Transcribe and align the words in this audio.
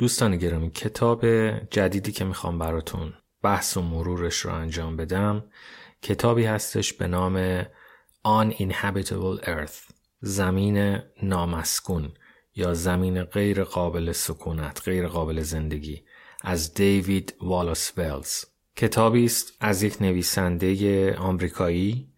دوستان 0.00 0.36
گرامی 0.36 0.70
کتاب 0.70 1.26
جدیدی 1.70 2.12
که 2.12 2.24
می‌خوام 2.24 2.58
براتون 2.58 3.12
بحث 3.42 3.76
و 3.76 3.82
مرورش 3.82 4.38
رو 4.38 4.52
انجام 4.54 4.96
بدم 4.96 5.44
کتابی 6.02 6.44
هستش 6.44 6.92
به 6.92 7.06
نام 7.06 7.62
Uninhabitable 8.26 9.44
Earth 9.44 9.92
زمین 10.20 10.98
نامسکون 11.22 12.12
یا 12.54 12.74
زمین 12.74 13.22
غیر 13.22 13.64
قابل 13.64 14.12
سکونت 14.12 14.82
غیر 14.84 15.06
قابل 15.06 15.42
زندگی 15.42 16.02
از 16.42 16.74
دیوید 16.74 17.34
والاس 17.40 17.92
ولز 17.96 18.44
کتابی 18.76 19.24
است 19.24 19.52
از 19.60 19.82
یک 19.82 20.02
نویسنده 20.02 21.16
آمریکایی 21.16 22.08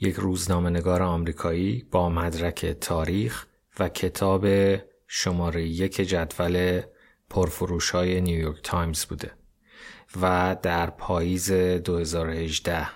یک 0.00 0.14
روزنامه 0.14 0.70
نگار 0.70 1.02
آمریکایی 1.02 1.86
با 1.90 2.08
مدرک 2.08 2.66
تاریخ 2.66 3.46
و 3.78 3.88
کتاب 3.88 4.46
شماره 5.06 5.66
یک 5.66 5.96
جدول 5.96 6.82
پرفروش 7.30 7.90
های 7.90 8.20
نیویورک 8.20 8.62
تایمز 8.62 9.04
بوده 9.04 9.32
و 10.20 10.56
در 10.62 10.90
پاییز 10.90 11.52
2018 11.52 12.86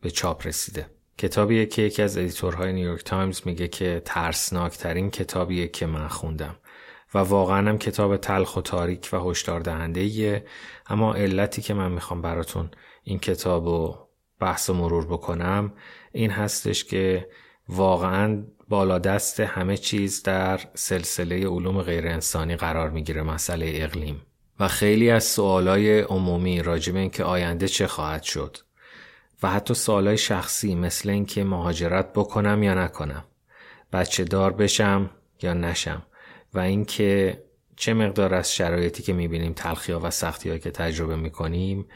به 0.00 0.10
چاپ 0.10 0.46
رسیده. 0.46 0.90
کتابیه 1.18 1.66
که 1.66 1.82
یکی 1.82 2.02
از 2.02 2.18
editor 2.18 2.59
های 2.59 2.72
نیویورک 2.72 3.04
تایمز 3.04 3.40
میگه 3.44 3.68
که 3.68 4.02
ترسناکترین 4.04 5.10
کتابیه 5.10 5.68
که 5.68 5.86
من 5.86 6.08
خوندم 6.08 6.56
و 7.14 7.18
واقعا 7.18 7.68
هم 7.68 7.78
کتاب 7.78 8.16
تلخ 8.16 8.56
و 8.56 8.60
تاریک 8.60 9.08
و 9.12 9.30
هشدار 9.30 9.60
دهنده 9.60 10.44
اما 10.86 11.14
علتی 11.14 11.62
که 11.62 11.74
من 11.74 11.92
می‌خوام 11.92 12.22
براتون 12.22 12.70
این 13.02 13.18
کتاب 13.18 13.66
رو 13.66 14.08
بحث 14.40 14.70
و 14.70 14.74
مرور 14.74 15.06
بکنم 15.06 15.72
این 16.12 16.30
هستش 16.30 16.84
که 16.84 17.28
واقعا 17.68 18.44
بالا 18.68 18.98
دست 18.98 19.40
همه 19.40 19.76
چیز 19.76 20.22
در 20.22 20.60
سلسله 20.74 21.48
علوم 21.48 21.82
غیر 21.82 22.06
انسانی 22.06 22.56
قرار 22.56 22.90
می‌گیره 22.90 23.22
مسئله 23.22 23.72
اقلیم. 23.74 24.22
و 24.60 24.68
خیلی 24.68 25.10
از 25.10 25.24
سوالای 25.24 26.00
عمومی 26.00 26.62
راجب 26.62 26.96
اینکه 26.96 27.24
آینده 27.24 27.68
چه 27.68 27.86
خواهد 27.86 28.22
شد 28.22 28.56
و 29.42 29.50
حتی 29.50 29.74
سوالای 29.74 30.18
شخصی 30.18 30.74
مثل 30.74 31.10
اینکه 31.10 31.44
مهاجرت 31.44 32.12
بکنم 32.12 32.62
یا 32.62 32.74
نکنم 32.74 33.24
بچه 33.92 34.24
دار 34.24 34.52
بشم 34.52 35.10
یا 35.42 35.54
نشم 35.54 36.02
و 36.54 36.58
اینکه 36.58 37.42
چه 37.76 37.94
مقدار 37.94 38.34
از 38.34 38.54
شرایطی 38.54 39.02
که 39.02 39.12
می‌بینیم 39.12 39.52
تلخی 39.52 39.92
ها 39.92 40.00
و 40.02 40.10
سختی 40.10 40.58
که 40.58 40.70
تجربه 40.70 41.16
می‌کنیم 41.16 41.86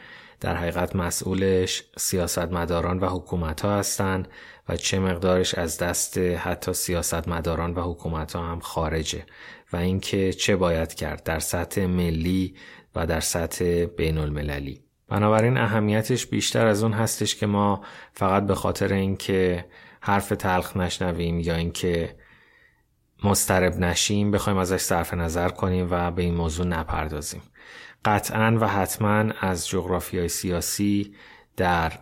در 0.41 0.55
حقیقت 0.55 0.95
مسئولش 0.95 1.83
سیاستمداران 1.97 2.99
و 2.99 3.05
حکومت 3.05 3.61
ها 3.61 3.77
هستند 3.77 4.27
و 4.69 4.75
چه 4.75 4.99
مقدارش 4.99 5.55
از 5.55 5.77
دست 5.77 6.17
حتی 6.17 6.73
سیاستمداران 6.73 7.73
و 7.73 7.81
حکومت 7.81 8.35
ها 8.35 8.47
هم 8.47 8.59
خارجه 8.59 9.25
و 9.73 9.77
اینکه 9.77 10.33
چه 10.33 10.55
باید 10.55 10.93
کرد 10.93 11.23
در 11.23 11.39
سطح 11.39 11.85
ملی 11.85 12.55
و 12.95 13.07
در 13.07 13.19
سطح 13.19 13.85
بین 13.85 14.17
المللی 14.17 14.81
بنابراین 15.07 15.57
اهمیتش 15.57 16.25
بیشتر 16.25 16.67
از 16.67 16.83
اون 16.83 16.93
هستش 16.93 17.35
که 17.35 17.45
ما 17.45 17.81
فقط 18.13 18.45
به 18.45 18.55
خاطر 18.55 18.93
اینکه 18.93 19.65
حرف 20.01 20.29
تلخ 20.29 20.77
نشنویم 20.77 21.39
یا 21.39 21.55
اینکه 21.55 22.15
مسترب 23.23 23.79
نشیم 23.79 24.31
بخوایم 24.31 24.59
ازش 24.59 24.81
صرف 24.81 25.13
نظر 25.13 25.49
کنیم 25.49 25.87
و 25.91 26.11
به 26.11 26.21
این 26.21 26.35
موضوع 26.35 26.65
نپردازیم. 26.65 27.41
قطعا 28.05 28.57
و 28.61 28.67
حتما 28.67 29.33
از 29.39 29.67
جغرافی 29.67 30.27
سیاسی 30.27 31.15
در 31.57 31.93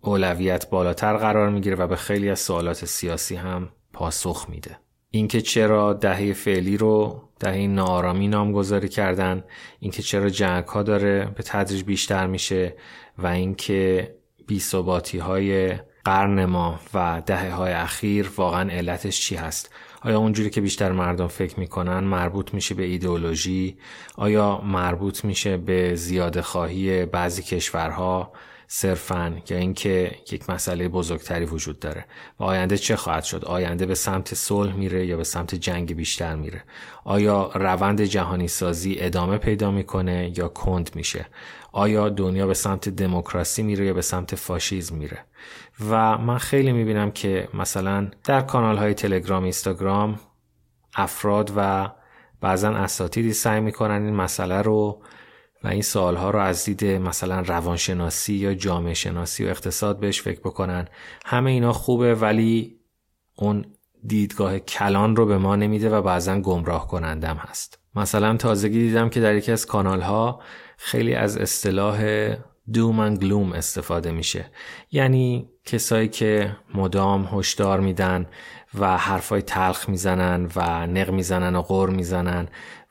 اولویت 0.00 0.70
بالاتر 0.70 1.16
قرار 1.16 1.50
می‌گیره 1.50 1.76
و 1.76 1.86
به 1.86 1.96
خیلی 1.96 2.30
از 2.30 2.40
سوالات 2.40 2.84
سیاسی 2.84 3.36
هم 3.36 3.68
پاسخ 3.92 4.46
میده. 4.48 4.78
اینکه 5.10 5.40
چرا 5.40 5.92
دهه 5.92 6.32
فعلی 6.32 6.76
رو 6.76 7.22
دهه 7.40 7.66
نارامی 7.66 8.28
نامگذاری 8.28 8.88
کردن 8.88 9.44
اینکه 9.80 10.02
چرا 10.02 10.30
جنگ 10.30 10.64
ها 10.64 10.82
داره 10.82 11.32
به 11.36 11.42
تدریج 11.42 11.84
بیشتر 11.84 12.26
میشه 12.26 12.76
و 13.18 13.26
اینکه 13.26 14.14
بیثباتی 14.46 15.18
های 15.18 15.74
قرن 16.06 16.44
ما 16.44 16.80
و 16.94 17.22
دهه 17.26 17.50
های 17.50 17.72
اخیر 17.72 18.30
واقعا 18.36 18.70
علتش 18.70 19.20
چی 19.20 19.36
هست؟ 19.36 19.70
آیا 20.00 20.18
اونجوری 20.18 20.50
که 20.50 20.60
بیشتر 20.60 20.92
مردم 20.92 21.26
فکر 21.26 21.60
می‌کنن 21.60 21.98
مربوط 21.98 22.54
میشه 22.54 22.74
به 22.74 22.84
ایدئولوژی؟ 22.84 23.76
آیا 24.16 24.60
مربوط 24.60 25.24
میشه 25.24 25.56
به 25.56 25.94
زیاده 25.94 26.42
خواهی 26.42 27.06
بعضی 27.06 27.42
کشورها؟ 27.42 28.32
صرفا 28.68 29.36
یا 29.50 29.56
اینکه 29.56 30.16
یک 30.32 30.50
مسئله 30.50 30.88
بزرگتری 30.88 31.44
وجود 31.44 31.78
داره 31.78 32.04
و 32.40 32.44
آینده 32.44 32.78
چه 32.78 32.96
خواهد 32.96 33.24
شد؟ 33.24 33.44
آینده 33.44 33.86
به 33.86 33.94
سمت 33.94 34.34
صلح 34.34 34.74
میره 34.74 35.06
یا 35.06 35.16
به 35.16 35.24
سمت 35.24 35.54
جنگ 35.54 35.96
بیشتر 35.96 36.34
میره؟ 36.34 36.64
آیا 37.04 37.50
روند 37.54 38.00
جهانی 38.00 38.48
سازی 38.48 38.96
ادامه 38.98 39.38
پیدا 39.38 39.70
می‌کنه 39.70 40.32
یا 40.36 40.48
کند 40.48 40.90
میشه؟ 40.94 41.26
آیا 41.76 42.08
دنیا 42.08 42.46
به 42.46 42.54
سمت 42.54 42.88
دموکراسی 42.88 43.62
میره 43.62 43.86
یا 43.86 43.94
به 43.94 44.02
سمت 44.02 44.34
فاشیزم 44.34 44.96
میره؟ 44.96 45.24
و 45.90 46.18
من 46.18 46.38
خیلی 46.38 46.72
می‌بینم 46.72 47.10
که 47.10 47.48
مثلا 47.54 48.10
در 48.24 48.40
کانال 48.40 48.76
های 48.76 48.94
تلگرام 48.94 49.42
اینستاگرام 49.42 50.20
افراد 50.94 51.52
و 51.56 51.90
بعضا 52.40 52.70
اساتیدی 52.70 53.32
سعی 53.32 53.60
می‌کنن 53.60 54.02
این 54.04 54.14
مسئله 54.14 54.62
رو 54.62 55.02
و 55.64 55.68
این 55.68 55.82
سوالها 55.82 56.30
رو 56.30 56.38
از 56.38 56.64
دید 56.64 56.84
مثلا 56.84 57.40
روانشناسی 57.40 58.34
یا 58.34 58.54
جامعه 58.54 58.94
شناسی 58.94 59.44
و 59.44 59.48
اقتصاد 59.48 60.00
بهش 60.00 60.22
فکر 60.22 60.40
بکنن. 60.40 60.88
همه 61.24 61.50
اینا 61.50 61.72
خوبه 61.72 62.14
ولی 62.14 62.76
اون 63.34 63.64
دیدگاه 64.06 64.58
کلان 64.58 65.16
رو 65.16 65.26
به 65.26 65.38
ما 65.38 65.56
نمیده 65.56 65.90
و 65.90 66.02
بعضا 66.02 66.40
گمراه 66.40 66.88
کنندم 66.88 67.36
هست. 67.36 67.78
مثلا 67.94 68.36
تازگی 68.36 68.78
دیدم 68.78 69.08
که 69.08 69.20
در 69.20 69.34
یکی 69.34 69.52
از 69.52 69.66
کانال 69.66 70.00
ها 70.00 70.40
خیلی 70.76 71.14
از 71.14 71.36
اصطلاح 71.36 72.28
دوم 72.72 73.16
and 73.16 73.18
گلوم 73.18 73.52
استفاده 73.52 74.10
میشه. 74.10 74.50
یعنی 74.92 75.48
کسایی 75.64 76.08
که 76.08 76.56
مدام 76.74 77.28
هشدار 77.32 77.80
میدن 77.80 78.26
و 78.78 78.96
حرفای 78.96 79.42
تلخ 79.42 79.88
می‌زنن 79.88 80.50
و 80.56 80.86
نق 80.86 81.10
می‌زنن 81.10 81.56
و 81.56 81.62
غور 81.62 81.90
می‌زنن 81.90 82.48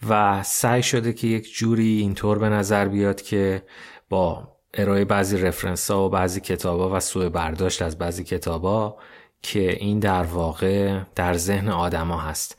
و 0.09 0.43
سعی 0.43 0.83
شده 0.83 1.13
که 1.13 1.27
یک 1.27 1.53
جوری 1.53 1.97
اینطور 1.97 2.39
به 2.39 2.49
نظر 2.49 2.87
بیاد 2.87 3.21
که 3.21 3.63
با 4.09 4.55
ارائه 4.73 5.05
بعضی 5.05 5.37
رفرنس 5.37 5.91
ها 5.91 6.05
و 6.05 6.09
بعضی 6.09 6.39
کتاب 6.41 6.79
ها 6.79 6.89
و 6.95 6.99
سوء 6.99 7.29
برداشت 7.29 7.81
از 7.81 7.97
بعضی 7.97 8.23
کتاب 8.23 8.63
ها 8.63 8.97
که 9.45 9.71
این 9.71 9.99
در 9.99 10.23
واقع 10.23 10.99
در 11.15 11.33
ذهن 11.33 11.69
آدما 11.69 12.19
هست 12.19 12.57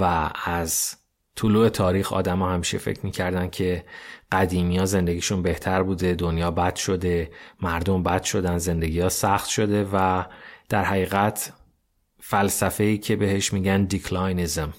و 0.00 0.30
از 0.44 0.96
طلوع 1.36 1.68
تاریخ 1.68 2.12
آدما 2.12 2.50
همیشه 2.50 2.78
فکر 2.78 3.00
می‌کردن 3.02 3.48
که 3.48 3.84
قدیمی 4.32 4.78
ها 4.78 4.84
زندگیشون 4.84 5.42
بهتر 5.42 5.82
بوده 5.82 6.14
دنیا 6.14 6.50
بد 6.50 6.76
شده 6.76 7.30
مردم 7.62 8.02
بد 8.02 8.22
شدن 8.22 8.58
زندگی 8.58 9.00
ها 9.00 9.08
سخت 9.08 9.48
شده 9.48 9.88
و 9.92 10.24
در 10.68 10.84
حقیقت 10.84 11.52
فلسفه 12.20 12.84
ای 12.84 12.98
که 12.98 13.16
بهش 13.16 13.52
میگن 13.52 13.84
دیکلاینیزم 13.84 14.72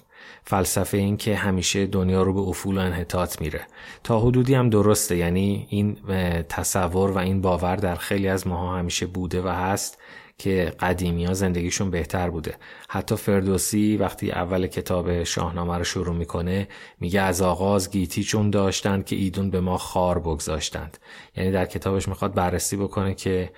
فلسفه 0.44 0.98
این 0.98 1.18
که 1.18 1.36
همیشه 1.36 1.86
دنیا 1.86 2.24
رو 2.24 2.34
به 2.34 2.40
افول 2.40 2.78
و 2.78 2.82
انحطاط 2.82 3.42
میره. 3.42 3.62
تا 4.04 4.20
حدودی 4.20 4.54
هم 4.56 4.70
درسته 4.70 5.18
یعنی 5.18 5.68
این 5.70 5.98
تصور 6.44 7.12
و 7.12 7.18
این 7.18 7.42
باور 7.42 7.76
در 7.76 7.96
خیلی 7.96 8.28
از 8.28 8.48
ماها 8.48 8.78
همیشه 8.78 9.06
بوده 9.06 9.42
و 9.42 9.48
هست. 9.48 9.98
که 10.40 10.74
قدیمی 10.80 11.26
ها 11.26 11.34
زندگیشون 11.34 11.92
بهتر 11.92 12.30
بوده. 12.30 12.56
حتی 12.90 13.16
فردوسی 13.16 13.98
وقتی 13.98 14.32
اول 14.32 14.68
کتاب 14.68 15.24
شاهنامه 15.24 15.78
رو 15.78 15.84
شروع 15.84 16.16
می‌کنه 16.16 16.68
میگه 17.00 17.22
از 17.22 17.42
آغاز 17.42 17.92
گیتی 17.92 18.24
چون 18.24 18.50
داشتند 18.50 19.06
که 19.06 19.16
ایدون 19.16 19.50
به 19.50 19.60
ما 19.60 19.78
خار 19.78 20.20
بگذاشتند. 20.20 20.98
یعنی 21.36 21.52
در 21.52 21.66
کتابش 21.66 22.08
می‌خواد 22.08 22.34
بررسی 22.34 22.78
بکنه 22.78 23.14
که 23.14 23.52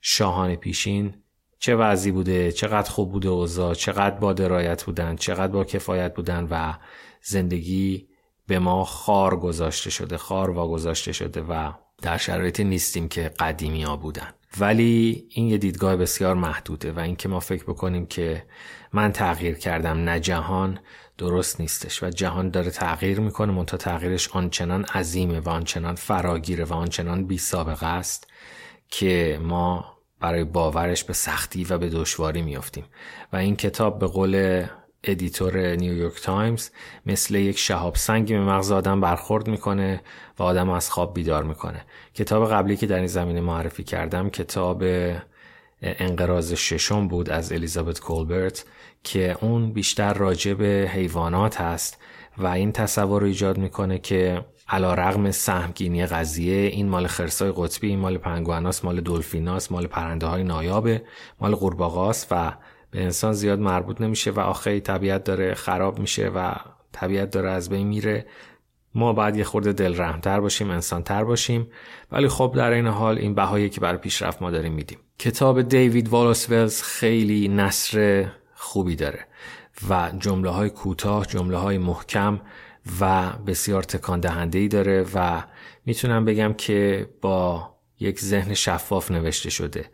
شاهان 0.00 0.56
پیشین 0.56 1.14
چه 1.58 1.76
وضعی 1.76 2.12
بوده 2.12 2.52
چقدر 2.52 2.90
خوب 2.90 3.12
بوده 3.12 3.28
اوضاع 3.28 3.74
چقدر 3.74 4.16
با 4.16 4.32
درایت 4.32 4.84
بودن 4.84 5.16
چقدر 5.16 5.52
با 5.52 5.64
کفایت 5.64 6.14
بودن 6.14 6.46
و 6.50 6.74
زندگی 7.22 8.08
به 8.46 8.58
ما 8.58 8.84
خار 8.84 9.36
گذاشته 9.36 9.90
شده 9.90 10.16
خار 10.16 10.50
واگذاشته 10.50 11.12
شده 11.12 11.42
و 11.42 11.72
در 12.02 12.16
شرایطی 12.16 12.64
نیستیم 12.64 13.08
که 13.08 13.22
قدیمی 13.38 13.82
ها 13.82 13.96
بودن. 13.96 14.37
ولی 14.60 15.26
این 15.30 15.48
یه 15.48 15.58
دیدگاه 15.58 15.96
بسیار 15.96 16.34
محدوده 16.34 16.92
و 16.92 16.98
اینکه 17.00 17.28
ما 17.28 17.40
فکر 17.40 17.64
بکنیم 17.64 18.06
که 18.06 18.44
من 18.92 19.12
تغییر 19.12 19.54
کردم 19.54 19.98
نه 19.98 20.20
جهان 20.20 20.78
درست 21.18 21.60
نیستش 21.60 22.02
و 22.02 22.10
جهان 22.10 22.50
داره 22.50 22.70
تغییر 22.70 23.20
می‌کنه 23.20 23.52
منتها 23.52 23.76
تغییرش 23.76 24.28
آنچنان 24.28 24.84
عظیمه 24.84 25.40
و 25.40 25.48
آنچنان 25.48 25.94
فراگیره 25.94 26.64
و 26.64 26.72
آنچنان 26.72 27.26
بی 27.26 27.38
سابقه 27.38 27.86
است 27.86 28.26
که 28.90 29.40
ما 29.42 29.98
برای 30.20 30.44
باورش 30.44 31.04
به 31.04 31.12
سختی 31.12 31.64
و 31.64 31.78
به 31.78 31.88
دشواری 31.88 32.42
میافتیم. 32.42 32.84
و 33.32 33.36
این 33.36 33.56
کتاب 33.56 33.98
به 33.98 34.06
قول 34.06 34.64
editor 35.08 35.76
نیویورک 35.76 36.20
تایمز 36.22 36.70
مثل 37.06 37.34
یک 37.34 37.58
شهاب 37.58 37.94
سنگی 37.94 38.34
به 38.34 38.40
مغز 38.40 38.72
آدم 38.72 39.00
برخورد 39.00 39.48
می‌کنه 39.48 40.00
و 40.38 40.42
آدم 40.42 40.70
از 40.70 40.90
خواب 40.90 41.14
بیدار 41.14 41.44
می‌کنه. 41.44 41.84
کتاب 42.14 42.50
قبلی 42.50 42.76
که 42.76 42.86
در 42.86 42.96
این 42.96 43.06
زمینه 43.06 43.40
معرفی 43.40 43.84
کردم 43.84 44.30
کتاب 44.30 44.84
انقراض 45.82 46.52
ششم 46.52 47.08
بود 47.08 47.30
از 47.30 47.52
الیزابت 47.52 48.00
کولبرت 48.00 48.64
که 49.04 49.36
اون 49.40 49.72
بیشتر 49.72 50.12
راجع 50.12 50.54
به 50.54 50.90
حیوانات 50.92 51.60
هست 51.60 51.98
و 52.38 52.46
این 52.46 52.72
تصور 52.72 53.20
رو 53.20 53.26
ایجاد 53.26 53.58
می‌کنه 53.58 53.98
که 53.98 54.44
علی‌رغم 54.68 55.30
سهمگینی 55.30 56.06
قضیه 56.06 56.66
این 56.66 56.88
مال 56.88 57.06
خرسای 57.06 57.52
قطبی 57.56 57.88
این 57.88 57.98
مال 57.98 58.18
پنگواناس 58.18 58.84
مال 58.84 59.00
دلفیناس 59.00 59.72
مال 59.72 59.86
پرنده 59.86 60.26
های 60.26 60.44
نایابه 60.44 61.02
مال 61.40 61.54
قورباغاست 61.54 62.26
و 62.30 62.52
به 62.90 63.02
انسان 63.02 63.32
زیاد 63.32 63.58
مربوط 63.58 64.00
نمیشه 64.00 64.30
و 64.30 64.40
آخه 64.40 64.80
طبیعت 64.80 65.24
داره 65.24 65.54
خراب 65.54 65.98
میشه 65.98 66.28
و 66.28 66.54
طبیعت 66.92 67.30
داره 67.30 67.50
از 67.50 67.68
بین 67.68 67.86
میره. 67.86 68.26
ما 68.94 69.12
باید 69.12 69.36
یه 69.36 69.44
خورده 69.44 69.72
دل 69.72 70.00
رحمتر 70.00 70.40
باشیم 70.40 70.70
انسان 70.70 71.02
تر 71.02 71.24
باشیم. 71.24 71.70
ولی 72.12 72.28
خب 72.28 72.52
در 72.56 72.70
این 72.70 72.86
حال 72.86 73.18
این 73.18 73.34
بهایی 73.34 73.70
که 73.70 73.80
برای 73.80 73.98
پیشرفت 73.98 74.42
ما 74.42 74.50
داریم 74.50 74.72
میدیم. 74.72 74.98
کتاب 75.18 75.62
دیوید 75.62 76.08
والوس 76.08 76.82
خیلی 76.82 77.48
نصر 77.48 78.26
خوبی 78.54 78.96
داره 78.96 79.26
و 79.88 80.12
جمله 80.18 80.50
های 80.50 80.70
کوتاه 80.70 81.26
جمله 81.26 81.56
های 81.56 81.78
محکم 81.78 82.40
و 83.00 83.30
بسیار 83.46 83.82
تکان 83.82 84.20
دهنده 84.20 84.58
ای 84.58 84.68
داره 84.68 85.06
و 85.14 85.42
می‌تونم 85.86 86.24
بگم 86.24 86.52
که 86.52 87.08
با 87.20 87.70
یک 88.00 88.20
ذهن 88.20 88.54
شفاف 88.54 89.10
نوشته 89.10 89.50
شده. 89.50 89.90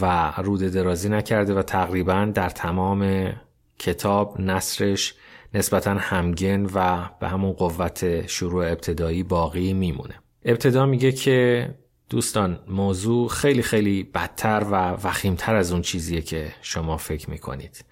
و 0.00 0.32
رود 0.36 0.60
درازی 0.60 1.08
نکرده 1.08 1.54
و 1.54 1.62
تقریبا 1.62 2.32
در 2.34 2.50
تمام 2.50 3.32
کتاب 3.78 4.40
نصرش 4.40 5.14
نسبتا 5.54 5.94
همگن 5.94 6.66
و 6.74 7.08
به 7.20 7.28
همون 7.28 7.52
قوت 7.52 8.26
شروع 8.26 8.66
ابتدایی 8.66 9.22
باقی 9.22 9.72
میمونه. 9.72 10.14
ابتدا 10.44 10.86
میگه 10.86 11.12
که 11.12 11.68
دوستان 12.10 12.58
موضوع 12.68 13.28
خیلی 13.28 13.62
خیلی 13.62 14.02
بدتر 14.02 14.66
و 14.70 14.74
وخیمتر 14.90 15.54
از 15.54 15.72
اون 15.72 15.82
چیزیه 15.82 16.22
که 16.22 16.52
شما 16.62 16.96
فکر 16.96 17.30
می‌کنید. 17.30 17.84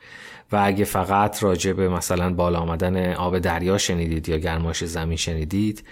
و 0.53 0.61
اگه 0.65 0.85
فقط 0.85 1.43
راجع 1.43 1.73
به 1.73 1.89
مثلا 1.89 2.35
بالا 2.35 2.59
آمدن 2.59 3.13
آب 3.13 3.39
دریا 3.39 3.79
شنیدید 3.79 4.29
یا 4.29 4.39
گرماش 4.39 4.85
زمین 4.85 5.17
شنیدید 5.17 5.85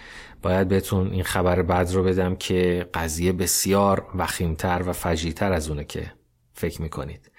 باید 0.43 0.69
بهتون 0.69 1.13
این 1.13 1.23
خبر 1.23 1.63
بد 1.63 1.91
رو 1.93 2.05
بدم 2.05 2.37
که 2.37 2.89
قضیه 2.95 3.33
بسیار 3.33 4.07
وخیمتر 4.15 4.83
و 4.87 4.93
فجیتر 4.93 5.53
از 5.53 5.69
اونه 5.69 5.85
که 5.85 6.13
فکر 6.55 6.83
می‌کنید. 6.83 7.31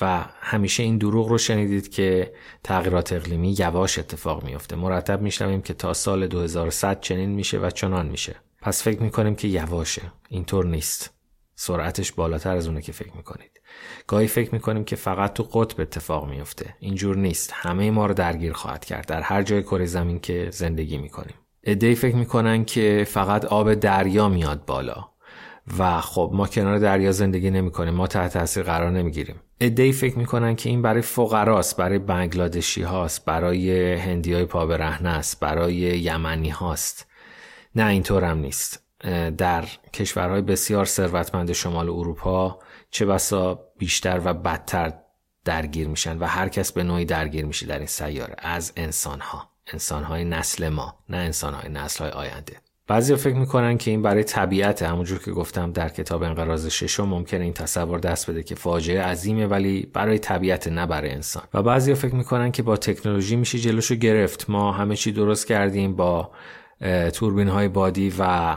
و 0.00 0.24
همیشه 0.40 0.82
این 0.82 0.98
دروغ 0.98 1.28
رو 1.28 1.38
شنیدید 1.38 1.88
که 1.88 2.32
تغییرات 2.64 3.12
اقلیمی 3.12 3.56
یواش 3.58 3.98
اتفاق 3.98 4.44
میفته 4.44 4.76
مرتب 4.76 5.22
میشنویم 5.22 5.62
که 5.62 5.74
تا 5.74 5.94
سال 5.94 6.26
2100 6.26 7.00
چنین 7.00 7.30
میشه 7.30 7.58
و 7.58 7.70
چنان 7.70 8.06
میشه. 8.06 8.36
پس 8.60 8.82
فکر 8.82 9.02
می‌کنیم 9.02 9.34
که 9.34 9.48
یواشه. 9.48 10.02
اینطور 10.28 10.66
نیست. 10.66 11.14
سرعتش 11.54 12.12
بالاتر 12.12 12.56
از 12.56 12.66
اونه 12.66 12.82
که 12.82 12.92
فکر 12.92 13.16
می‌کنید. 13.16 13.60
گاهی 14.06 14.26
فکر 14.26 14.52
می‌کنیم 14.52 14.84
که 14.84 14.96
فقط 14.96 15.32
تو 15.32 15.42
قطب 15.42 15.80
اتفاق 15.80 16.28
میفته 16.30 16.74
اینجور 16.80 17.16
نیست. 17.16 17.50
همه 17.54 17.90
ما 17.90 18.06
رو 18.06 18.14
درگیر 18.14 18.52
خواهد 18.52 18.84
کرد. 18.84 19.06
در 19.06 19.20
هر 19.20 19.42
جای 19.42 19.62
کره 19.62 19.86
زمین 19.86 20.20
که 20.20 20.48
زندگی 20.52 20.98
می‌کنیم. 20.98 21.34
ادهی 21.64 21.94
فکر 21.94 22.16
می‌کنن 22.16 22.64
که 22.64 23.04
فقط 23.08 23.44
آب 23.44 23.74
دریا 23.74 24.28
میاد 24.28 24.64
بالا. 24.64 25.08
و 25.78 26.00
خب 26.00 26.30
ما 26.34 26.46
کنار 26.46 26.78
دریا 26.78 27.12
زندگی 27.12 27.50
نمی‌کنیم. 27.50 27.94
ما 27.94 28.06
تحت 28.06 28.32
تاثیر 28.32 28.62
قرار 28.62 28.90
نمی‌گیریم. 28.90 29.36
ادهی 29.60 29.92
فکر 29.92 30.18
می‌کنن 30.18 30.56
که 30.56 30.68
این 30.68 30.82
برای 30.82 31.02
فقراست 31.02 31.76
برای 31.76 31.98
بنگلادشی 31.98 32.82
هاست 32.82 33.24
برای 33.24 33.94
هندی 33.94 34.32
های 34.32 34.44
پا 34.44 34.68
است 35.04 35.40
برای 35.40 35.74
یمنی 35.74 36.50
هاست 36.50 37.07
نه 37.74 37.86
اینطور 37.86 38.24
هم 38.24 38.38
نیست 38.38 38.84
در 39.38 39.64
کشورهای 39.92 40.42
بسیار 40.42 40.84
ثروتمند 40.84 41.52
شمال 41.52 41.88
اروپا 41.88 42.58
چه 42.90 43.06
بسا 43.06 43.60
بیشتر 43.78 44.20
و 44.24 44.34
بدتر 44.34 44.92
درگیر 45.44 45.88
میشن 45.88 46.18
و 46.18 46.24
هر 46.26 46.48
کس 46.48 46.72
به 46.72 46.82
نوعی 46.82 47.04
درگیر 47.04 47.44
میشه 47.44 47.66
در 47.66 47.78
این 47.78 47.86
سیاره 47.86 48.34
از 48.38 48.72
انسان 48.76 49.20
ها 49.20 49.50
انسان 49.72 50.04
های 50.04 50.24
نسل 50.24 50.68
ما 50.68 50.94
نه 51.08 51.16
انسان 51.16 51.54
های 51.54 51.68
نسل 51.68 52.04
های 52.04 52.12
آینده. 52.12 52.56
بعضی 52.86 53.16
فکر 53.16 53.34
می‌کنن 53.34 53.78
که 53.78 53.90
این 53.90 54.02
برای 54.02 54.24
طبیعت 54.24 54.82
همونجور 54.82 55.18
که 55.18 55.30
گفتم 55.30 55.72
در 55.72 55.88
کتاب 55.88 56.22
انقراض 56.22 56.66
ششم 56.66 57.04
ممکنه 57.08 57.44
این 57.44 57.52
تصور 57.52 57.98
دست 57.98 58.30
بده 58.30 58.42
که 58.42 58.54
فاجعه 58.54 59.02
عظیمه 59.02 59.46
ولی 59.46 59.90
برای 59.92 60.18
طبیعت 60.18 60.68
نه 60.68 60.86
برای 60.86 61.10
انسان. 61.10 61.42
و 61.54 61.62
بعضی 61.62 61.94
فکر 61.94 62.14
می‌کنن 62.14 62.52
که 62.52 62.62
با 62.62 62.76
تکنولوژی 62.76 63.36
میشه 63.36 63.58
جلوشو 63.58 63.94
گرفت. 63.94 64.50
ما 64.50 64.72
همه 64.72 64.96
چی 64.96 65.12
درست 65.12 65.46
کردیم 65.46 65.96
با 65.96 66.30
توربین 67.14 67.48
های 67.48 67.68
بادی 67.68 68.12
و 68.18 68.56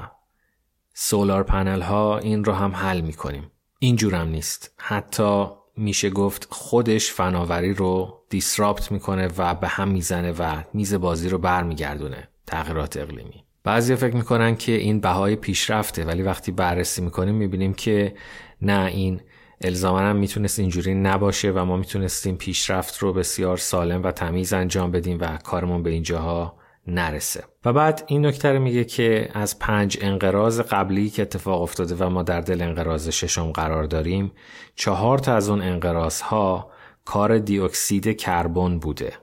سولار 0.94 1.44
پنل 1.44 1.82
ها 1.82 2.18
این 2.18 2.44
رو 2.44 2.54
هم 2.54 2.72
حل 2.72 3.02
می‌کنیم. 3.02 3.52
اینجورم 3.80 4.28
نیست. 4.28 4.74
حتی 4.78 5.46
میشه 5.78 6.10
گفت 6.10 6.48
خودش 6.50 7.12
فناوری 7.12 7.74
رو 7.74 8.24
دیسراپت 8.30 8.92
می‌کنه 8.92 9.30
و 9.38 9.56
به 9.56 9.68
هم 9.68 9.88
می‌زنه 9.88 10.32
و 10.32 10.64
میز 10.74 10.94
بازی 10.94 11.30
رو 11.30 11.38
برمیگردونه 11.38 12.28
تغییرات 12.48 12.98
اقلیمی. 12.98 13.44
بعضی 13.64 13.96
فکر 13.96 14.16
می‌کنن 14.16 14.56
که 14.56 14.72
این 14.72 15.00
بهای 15.00 15.36
پیشرفته 15.36 16.06
ولی 16.06 16.22
وقتی 16.22 16.52
بررسی 16.52 17.02
می‌کنیم 17.02 17.36
می‌بینیم 17.36 17.74
که 17.74 18.16
نه 18.62 18.86
این 18.86 19.22
الزاما 19.62 20.00
هم 20.00 20.16
می‌تونست 20.16 20.60
اینجوری 20.60 20.96
نباشه 20.96 21.52
و 21.52 21.66
ما 21.66 21.78
می‌تونستیم 21.78 22.36
پیشرفت 22.36 22.98
رو 22.98 23.14
بسیار 23.14 23.58
سالم 23.58 24.04
و 24.04 24.12
تمیز 24.12 24.54
انجام 24.54 24.92
بدیم 24.92 25.18
و 25.22 25.38
کارمون 25.38 25.84
به 25.84 25.90
اینجاها 25.90 26.61
نرسه. 26.88 27.44
و 27.66 27.74
بعد 27.74 28.04
این 28.08 28.26
نکته 28.26 28.60
میگه 28.60 28.84
که 28.84 29.30
از 29.34 29.60
پنج 29.60 29.98
انقراض 30.02 30.62
قبلی 30.62 31.10
که 31.10 31.22
اتفاق 31.22 31.62
افتاده 31.62 31.96
و 31.96 32.10
ما 32.10 32.24
در 32.24 32.42
دل 32.42 32.62
انقراض 32.62 33.10
ششم 33.10 33.52
قرار 33.52 33.84
داریم 33.84 34.32
چهار 34.76 35.18
تا 35.18 35.36
از 35.36 35.50
اون 35.50 35.62
انقراض 35.62 36.22
ها 36.22 36.72
کار 37.06 37.38
دیوکسید 37.38 38.18
کربن 38.18 38.80
بوده 38.80 39.14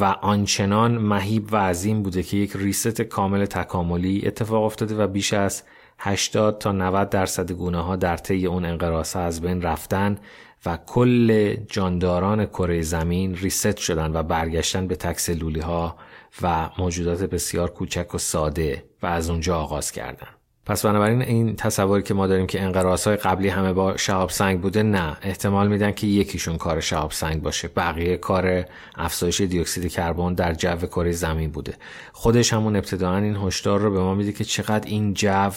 و 0.00 0.04
آنچنان 0.04 0.98
مهیب 0.98 1.52
و 1.52 1.56
عظیم 1.56 2.02
بوده 2.02 2.22
که 2.22 2.36
یک 2.36 2.52
ریست 2.54 3.00
کامل 3.00 3.44
تکاملی 3.44 4.22
اتفاق 4.26 4.64
افتاده 4.64 4.94
و 4.94 5.06
بیش 5.06 5.32
از 5.32 5.62
80 5.98 6.58
تا 6.58 6.72
90 6.72 7.10
درصد 7.10 7.52
گونه 7.52 7.80
ها 7.80 7.96
در 7.96 8.16
طی 8.16 8.46
اون 8.46 8.64
انقراض 8.64 9.16
از 9.16 9.40
بین 9.40 9.62
رفتن 9.62 10.18
و 10.66 10.78
کل 10.86 11.54
جانداران 11.54 12.46
کره 12.46 12.82
زمین 12.82 13.36
ریست 13.36 13.76
شدن 13.76 14.12
و 14.16 14.22
برگشتن 14.22 14.86
به 14.86 14.96
تکسلولی 14.96 15.60
ها 15.60 15.96
و 16.42 16.70
موجودات 16.78 17.22
بسیار 17.22 17.70
کوچک 17.70 18.14
و 18.14 18.18
ساده 18.18 18.84
و 19.02 19.06
از 19.06 19.30
اونجا 19.30 19.56
آغاز 19.56 19.92
کردن. 19.92 20.39
پس 20.70 20.86
بنابراین 20.86 21.22
این 21.22 21.56
تصوری 21.56 22.02
که 22.02 22.14
ما 22.14 22.26
داریم 22.26 22.46
که 22.46 22.62
انقراض 22.62 23.06
های 23.06 23.16
قبلی 23.16 23.48
همه 23.48 23.72
با 23.72 23.96
شهاب 23.96 24.30
سنگ 24.30 24.60
بوده 24.60 24.82
نه. 24.82 25.16
احتمال 25.22 25.68
میدن 25.68 25.92
که 25.92 26.06
یکیشون 26.06 26.56
کار 26.56 26.80
شهاب 26.80 27.12
سنگ 27.12 27.42
باشه. 27.42 27.68
بقیه 27.68 28.16
کار 28.16 28.64
افزایش 28.94 29.40
دیوکسید 29.40 29.92
کربن 29.92 30.34
در 30.34 30.54
جو 30.54 30.76
کره 30.76 31.12
زمین 31.12 31.50
بوده. 31.50 31.74
خودش 32.12 32.52
همون 32.52 32.76
ابتداعا 32.76 33.16
این 33.16 33.36
هشدار 33.36 33.80
رو 33.80 33.90
به 33.90 34.00
ما 34.00 34.14
میده 34.14 34.32
که 34.32 34.44
چقدر 34.44 34.88
این 34.88 35.14
جو 35.14 35.50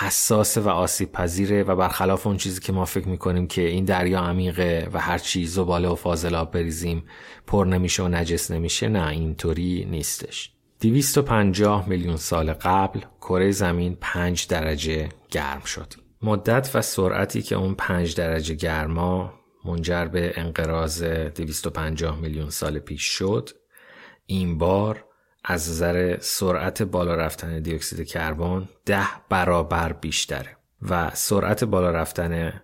حساس 0.00 0.58
و 0.58 0.68
آسیب 0.68 1.12
پذیره 1.12 1.62
و 1.62 1.76
برخلاف 1.76 2.26
اون 2.26 2.36
چیزی 2.36 2.60
که 2.60 2.72
ما 2.72 2.84
فکر 2.84 3.08
می‌کنیم 3.08 3.46
که 3.46 3.62
این 3.62 3.84
دریا 3.84 4.20
عمیقه 4.20 4.88
و 4.92 5.00
هر 5.00 5.18
چی 5.18 5.46
زباله 5.46 5.88
و 5.88 5.94
فاضلاب 5.94 6.50
بریزیم 6.50 7.04
پر 7.46 7.64
نمیشه 7.64 8.02
و 8.02 8.08
نجس 8.08 8.50
نمیشه 8.50 8.88
نه. 8.88 9.08
اینطوری 9.08 9.88
نیستش. 9.90 10.53
250 10.80 11.88
میلیون 11.88 12.16
سال 12.16 12.52
قبل 12.52 13.00
کره 13.20 13.50
زمین 13.50 13.96
5 14.00 14.46
درجه 14.46 15.08
گرم 15.30 15.64
شد. 15.64 15.94
مدت 16.22 16.70
و 16.74 16.82
سرعتی 16.82 17.42
که 17.42 17.56
اون 17.56 17.74
5 17.74 18.14
درجه 18.14 18.54
گرما 18.54 19.34
منجر 19.64 20.04
به 20.04 20.32
انقراض 20.36 21.02
250 21.02 22.20
میلیون 22.20 22.50
سال 22.50 22.78
پیش 22.78 23.02
شد 23.02 23.50
این 24.26 24.58
بار 24.58 25.04
از 25.44 25.70
نظر 25.70 26.16
سرعت 26.20 26.82
بالا 26.82 27.14
رفتن 27.14 27.60
دیوکسید 27.60 28.06
کربن 28.06 28.68
ده 28.86 29.06
برابر 29.28 29.92
بیشتره 29.92 30.56
و 30.82 31.10
سرعت 31.14 31.64
بالا 31.64 31.90
رفتن 31.90 32.62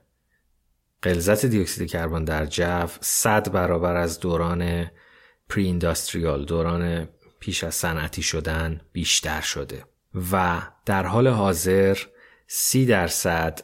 غلظت 1.03 1.47
دیوکسید 1.47 1.91
کربن 1.91 2.25
در 2.25 2.47
جو 2.47 2.87
100 3.01 3.53
برابر 3.53 3.97
از 3.97 4.21
دوران 4.21 4.91
پری 5.49 5.79
دوران 6.47 7.09
پیش 7.41 7.65
از 7.65 7.75
صنعتی 7.75 8.23
شدن 8.23 8.81
بیشتر 8.93 9.41
شده. 9.41 9.85
و 10.33 10.63
در 10.87 11.07
حال 11.07 11.29
حاضر 11.29 11.99
سی 12.47 12.87
درصد 12.87 13.61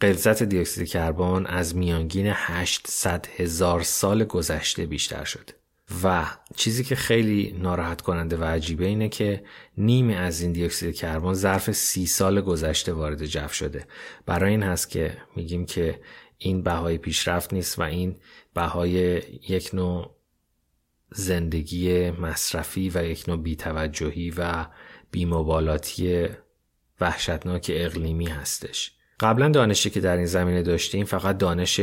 غلظت 0.00 0.42
دیوکسید 0.42 0.88
کربن 0.88 1.46
از 1.46 1.76
میانگین 1.76 2.26
800 2.34 3.26
هزار 3.36 3.82
سال 3.82 4.24
گذشته 4.24 4.86
بیشتر 4.86 5.24
شده. 5.24 5.54
و 6.04 6.26
چیزی 6.56 6.84
که 6.84 6.96
خیلی 6.96 7.56
ناراحت 7.58 8.00
کننده 8.00 8.36
و 8.36 8.44
عجیبه 8.44 8.86
اینه 8.86 9.08
که 9.08 9.44
نیم 9.76 10.10
از 10.10 10.40
این 10.40 10.52
دیوکسید 10.52 10.96
کربن 10.96 11.32
ظرف 11.32 11.70
سی 11.70 12.06
سال 12.06 12.40
گذشته 12.40 12.92
وارد 12.92 13.26
جو 13.26 13.48
شده. 13.48 13.86
برای 14.26 14.50
این 14.50 14.62
هست 14.62 14.90
که 14.90 15.16
میگیم 15.36 15.66
که 15.66 16.00
این 16.38 16.62
بهای 16.62 16.98
پیشرفت 16.98 17.52
نیست 17.52 17.78
و 17.78 17.82
این 17.82 18.16
بهای 18.54 18.92
یک 19.48 19.70
نوع 19.72 20.17
زندگی 21.10 22.10
مصرفی 22.10 22.90
و 22.94 23.04
یک 23.04 23.24
نوع 23.28 23.36
بیتوجهی 23.36 24.32
و 24.36 24.66
بیمبالاتی 25.10 26.28
وحشتناک 27.00 27.70
اقلیمی 27.74 28.26
هستش. 28.26 28.92
قبلا 29.20 29.48
دانشی 29.48 29.90
که 29.90 30.00
در 30.00 30.16
این 30.16 30.26
زمینه 30.26 30.62
داشتیم 30.62 31.04
فقط 31.04 31.38
دانش 31.38 31.80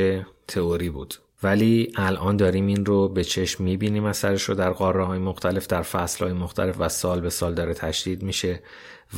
تئوری 0.47 0.89
بود. 0.89 1.15
ولی 1.43 1.91
الان 1.95 2.37
داریم 2.37 2.67
این 2.67 2.85
رو 2.85 3.09
به 3.09 3.23
چشم 3.23 3.63
می‌بینیم 3.63 4.05
اثرش 4.05 4.43
رو 4.43 4.55
در 4.55 4.71
قاره 4.71 5.05
های 5.05 5.19
مختلف 5.19 5.67
در 5.67 5.81
فصل 5.81 6.25
های 6.25 6.33
مختلف 6.33 6.75
و 6.79 6.89
سال 6.89 7.21
به 7.21 7.29
سال 7.29 7.53
داره 7.53 7.73
تشدید 7.73 8.23
میشه 8.23 8.63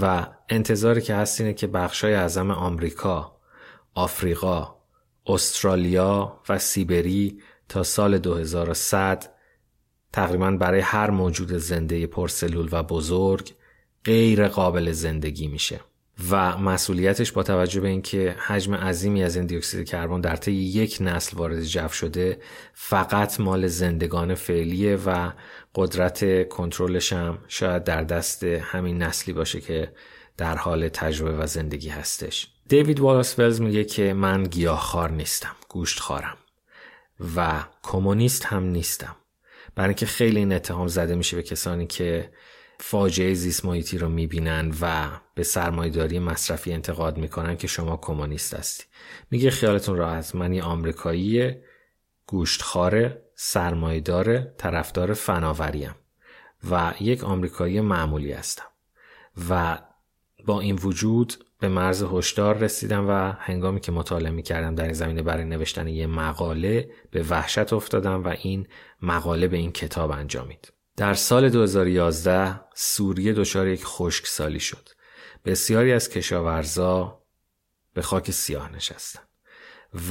و 0.02 0.28
انتظاری 0.50 1.02
که 1.02 1.16
هست 1.16 1.42
اینه 1.42 1.54
که 1.54 1.68
بخشای 1.68 2.14
اعظم 2.14 2.52
آمریکا، 2.52 3.38
آفریقا، 3.94 4.76
استرالیا 5.28 6.40
و 6.50 6.60
سیبری 6.60 7.42
تا 7.70 7.84
سال 7.84 8.18
2100 8.18 9.37
تقریبا 10.14 10.52
برای 10.52 10.80
هر 10.80 11.10
موجود 11.10 11.54
زنده 11.54 12.08
پرسلول 12.08 12.70
و 12.72 12.84
بزرگ 12.84 13.52
غیر 14.04 14.48
قابل 14.48 14.92
زندگی 14.92 15.48
میشه 15.48 15.80
و 16.30 16.58
مسئولیتش 16.58 17.32
با 17.32 17.44
توجه 17.44 17.82
به 17.82 17.88
اینکه 17.88 18.36
حجم 18.48 18.76
عظیمی 18.76 19.24
از 19.24 19.36
این 19.36 19.46
دیوکسید 19.46 19.90
کربن 19.90 20.22
در 20.22 20.36
طی 20.36 20.52
یک 20.52 20.98
نسل 21.02 21.38
وارد 21.38 21.64
جو 21.64 21.88
شده 21.88 22.40
فقط 22.74 23.40
مال 23.40 23.68
زندگان 23.68 24.36
فعلیه 24.36 24.96
و 24.96 25.32
قدرت 25.76 26.50
کنترلش 26.50 27.14
هم 27.14 27.38
شاید 27.48 27.84
در 27.84 28.04
دست 28.04 28.44
همین 28.44 29.04
نسلی 29.04 29.34
باشه 29.34 29.62
که 29.62 29.92
در 30.38 30.56
حال 30.56 30.90
تجربه 30.90 31.38
و 31.38 31.48
زندگی 31.48 31.90
هستش. 31.90 32.48
دیوید 32.68 33.00
والاس 33.00 33.40
ولز 33.40 33.62
میگه 33.62 33.84
که 33.84 34.14
من 34.14 34.44
گیاهخوار 34.44 35.12
نیستم 35.12 35.56
گوشت 35.70 36.00
خارم 36.00 36.38
و 37.36 37.64
کمونیست 37.84 38.46
هم 38.46 38.64
نیستم. 38.64 39.16
برای 39.78 39.90
اینکه 39.90 40.06
خیلی 40.06 40.40
این 40.40 40.54
اتهام 40.54 40.88
زده 40.88 41.16
میشه 41.16 41.36
به 41.36 41.44
کسانی 41.44 41.88
که 41.88 42.30
فاجعه 42.80 43.34
زیست 43.34 43.66
محیطی 43.66 43.98
رو 43.98 44.10
می‌بینن 44.10 44.74
و 44.82 45.08
به 45.36 45.44
سرمایداری 45.44 46.20
مصرفی 46.20 46.74
انتقاد 46.74 47.18
می‌کنن 47.18 47.58
که 47.58 47.68
شما 47.68 47.98
کمونیست 47.98 48.54
هستی. 48.54 48.84
میگه 49.32 49.50
خیالتون 49.50 49.98
راحت. 49.98 50.36
من 50.36 50.54
یه 50.54 50.64
آمریکایی 50.64 51.56
گوشتخوار 52.28 53.18
سرمایدار 53.36 54.40
طرفدار 54.40 55.14
فناوریم 55.14 55.96
و 56.72 56.94
یک 57.00 57.24
آمریکایی 57.24 57.82
معمولی 57.82 58.32
هستم 58.32 58.68
و 59.50 59.80
با 60.46 60.62
این 60.62 60.76
وجود 60.76 61.46
به 61.60 61.68
مرز 61.68 62.04
هشدار 62.12 62.58
رسیدم 62.58 63.10
و 63.10 63.32
هنگامی 63.40 63.80
که 63.80 63.92
مطالعه 63.92 64.32
می 64.32 64.44
کردم 64.44 64.76
در 64.76 64.84
این 64.84 64.94
زمینه 64.94 65.22
برای 65.22 65.46
نوشتن 65.46 65.88
یه 65.88 66.08
مقاله 66.08 66.90
به 67.12 67.24
وحشت 67.30 67.74
افتادم 67.74 68.24
و 68.24 68.36
این 68.42 68.68
مقاله 69.02 69.48
به 69.48 69.58
این 69.58 69.72
کتاب 69.72 70.12
انجامید. 70.12 70.74
در 70.98 71.14
سال 71.14 71.50
2011 71.50 72.60
سوریه 72.76 73.34
دچار 73.34 73.68
یک 73.68 73.86
خشکسالی 73.86 74.60
شد. 74.60 74.90
بسیاری 75.46 75.94
از 75.94 76.10
کشاورزا 76.10 77.22
به 77.94 78.02
خاک 78.02 78.32
سیاه 78.32 78.76
نشستن 78.76 79.20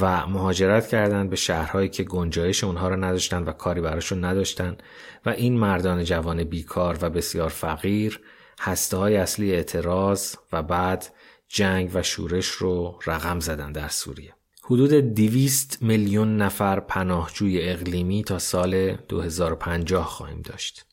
و 0.01 0.27
مهاجرت 0.27 0.87
کردند 0.87 1.29
به 1.29 1.35
شهرهایی 1.35 1.89
که 1.89 2.03
گنجایش 2.03 2.63
اونها 2.63 2.87
را 2.87 2.95
نداشتن 2.95 3.43
و 3.43 3.51
کاری 3.51 3.81
براشون 3.81 4.25
نداشتن 4.25 4.77
و 5.25 5.29
این 5.29 5.57
مردان 5.57 6.03
جوان 6.03 6.43
بیکار 6.43 6.97
و 7.01 7.09
بسیار 7.09 7.49
فقیر 7.49 8.19
هسته 8.59 8.97
های 8.97 9.17
اصلی 9.17 9.51
اعتراض 9.53 10.35
و 10.53 10.63
بعد 10.63 11.07
جنگ 11.47 11.91
و 11.93 12.03
شورش 12.03 12.47
رو 12.47 12.99
رقم 13.05 13.39
زدن 13.39 13.71
در 13.71 13.87
سوریه. 13.87 14.33
حدود 14.63 14.91
200 14.91 15.77
میلیون 15.81 16.37
نفر 16.37 16.79
پناهجوی 16.79 17.69
اقلیمی 17.69 18.23
تا 18.23 18.39
سال 18.39 18.95
2050 18.95 20.05
خواهیم 20.05 20.41
داشت. 20.41 20.85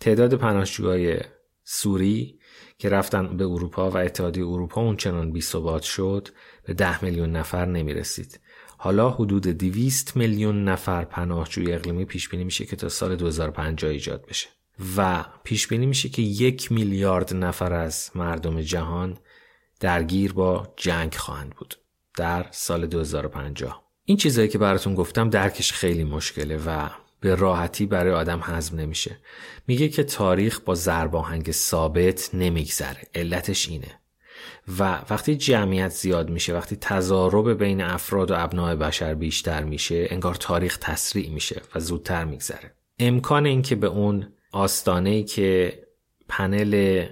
تعداد 0.00 0.34
پناهجوهای 0.34 1.20
سوری 1.64 2.38
که 2.78 2.88
رفتن 2.88 3.36
به 3.36 3.44
اروپا 3.44 3.90
و 3.90 3.96
اتحادیه 3.96 4.46
اروپا 4.46 4.80
اونچنان 4.80 5.32
بی 5.32 5.40
ثبات 5.40 5.82
شد 5.82 6.28
به 6.64 6.74
10 6.74 7.04
میلیون 7.04 7.30
نفر 7.30 7.66
نمی 7.66 7.94
رسید. 7.94 8.40
حالا 8.76 9.10
حدود 9.10 9.46
200 9.46 10.16
میلیون 10.16 10.64
نفر 10.64 11.04
پناهجوی 11.04 11.72
اقلیمی 11.72 12.04
پیش 12.04 12.28
بینی 12.28 12.44
میشه 12.44 12.66
که 12.66 12.76
تا 12.76 12.88
سال 12.88 13.16
2050 13.16 13.90
ایجاد 13.90 14.26
بشه 14.26 14.48
و 14.96 15.24
پیش 15.44 15.68
بینی 15.68 15.86
میشه 15.86 16.08
که 16.08 16.22
یک 16.22 16.72
میلیارد 16.72 17.34
نفر 17.34 17.72
از 17.72 18.10
مردم 18.14 18.60
جهان 18.60 19.18
درگیر 19.80 20.32
با 20.32 20.74
جنگ 20.76 21.14
خواهند 21.14 21.50
بود 21.50 21.74
در 22.16 22.46
سال 22.50 22.86
2050 22.86 23.90
این 24.04 24.16
چیزهایی 24.16 24.48
که 24.48 24.58
براتون 24.58 24.94
گفتم 24.94 25.30
درکش 25.30 25.72
خیلی 25.72 26.04
مشکله 26.04 26.56
و 26.66 26.88
به 27.20 27.34
راحتی 27.34 27.86
برای 27.86 28.12
آدم 28.12 28.40
هضم 28.42 28.76
نمیشه. 28.76 29.16
میگه 29.66 29.88
که 29.88 30.02
تاریخ 30.02 30.60
با 30.60 30.74
زرباهنگ 30.74 31.50
ثابت 31.50 32.30
نمیگذره. 32.34 33.02
علتش 33.14 33.68
اینه. 33.68 34.00
و 34.78 34.98
وقتی 35.10 35.36
جمعیت 35.36 35.88
زیاد 35.88 36.30
میشه 36.30 36.54
وقتی 36.54 36.76
تضارب 36.76 37.58
بین 37.58 37.80
افراد 37.80 38.30
و 38.30 38.34
ابناع 38.36 38.74
بشر 38.74 39.14
بیشتر 39.14 39.64
میشه 39.64 40.06
انگار 40.10 40.34
تاریخ 40.34 40.76
تسریع 40.76 41.30
میشه 41.30 41.62
و 41.74 41.80
زودتر 41.80 42.24
میگذره. 42.24 42.74
امکان 42.98 43.46
اینکه 43.46 43.74
به 43.74 43.86
اون 43.86 44.32
آستانه 44.52 45.22
که 45.22 45.78
پنل 46.28 47.04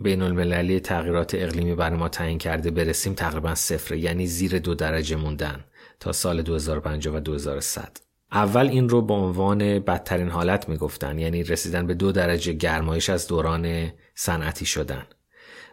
بین 0.00 0.22
المللی 0.22 0.80
تغییرات 0.80 1.34
اقلیمی 1.34 1.74
برای 1.74 1.98
ما 1.98 2.08
تعیین 2.08 2.38
کرده 2.38 2.70
برسیم 2.70 3.14
تقریبا 3.14 3.54
صفره 3.54 3.98
یعنی 3.98 4.26
زیر 4.26 4.58
دو 4.58 4.74
درجه 4.74 5.16
موندن 5.16 5.64
تا 6.00 6.12
سال 6.12 6.42
2050 6.42 7.16
و 7.16 7.20
2100 7.20 7.96
اول 8.32 8.68
این 8.68 8.88
رو 8.88 9.02
به 9.02 9.14
عنوان 9.14 9.78
بدترین 9.78 10.28
حالت 10.28 10.68
می‌گفتن 10.68 11.18
یعنی 11.18 11.42
رسیدن 11.42 11.86
به 11.86 11.94
دو 11.94 12.12
درجه 12.12 12.52
گرمایش 12.52 13.10
از 13.10 13.26
دوران 13.26 13.92
صنعتی 14.14 14.66
شدن. 14.66 15.06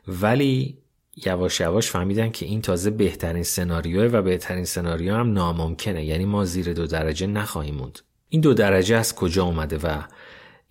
ولی 0.08 0.78
یواش 1.26 1.60
یواش 1.60 1.90
فهمیدن 1.90 2.32
که 2.32 2.46
این 2.46 2.62
تازه 2.62 2.90
بهترین 2.90 3.44
سناریوه 3.44 4.06
و 4.06 4.22
بهترین 4.22 4.66
سناریو 4.66 5.16
هم 5.16 5.34
ناممکنه 5.34 6.06
یعنی 6.06 6.26
ما 6.26 6.46
زیر 6.46 6.74
دو 6.74 6.88
درجه 6.88 7.28
نخواهیم 7.28 7.76
موند. 7.76 8.00
این 8.30 8.42
دو 8.42 8.54
درجه 8.54 8.96
از 8.96 9.16
کجا 9.16 9.44
اومده 9.44 9.78
و 9.78 10.02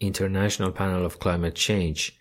International 0.02 0.72
Panel 0.78 1.10
of 1.10 1.14
Climate 1.24 1.58
Change 1.58 2.19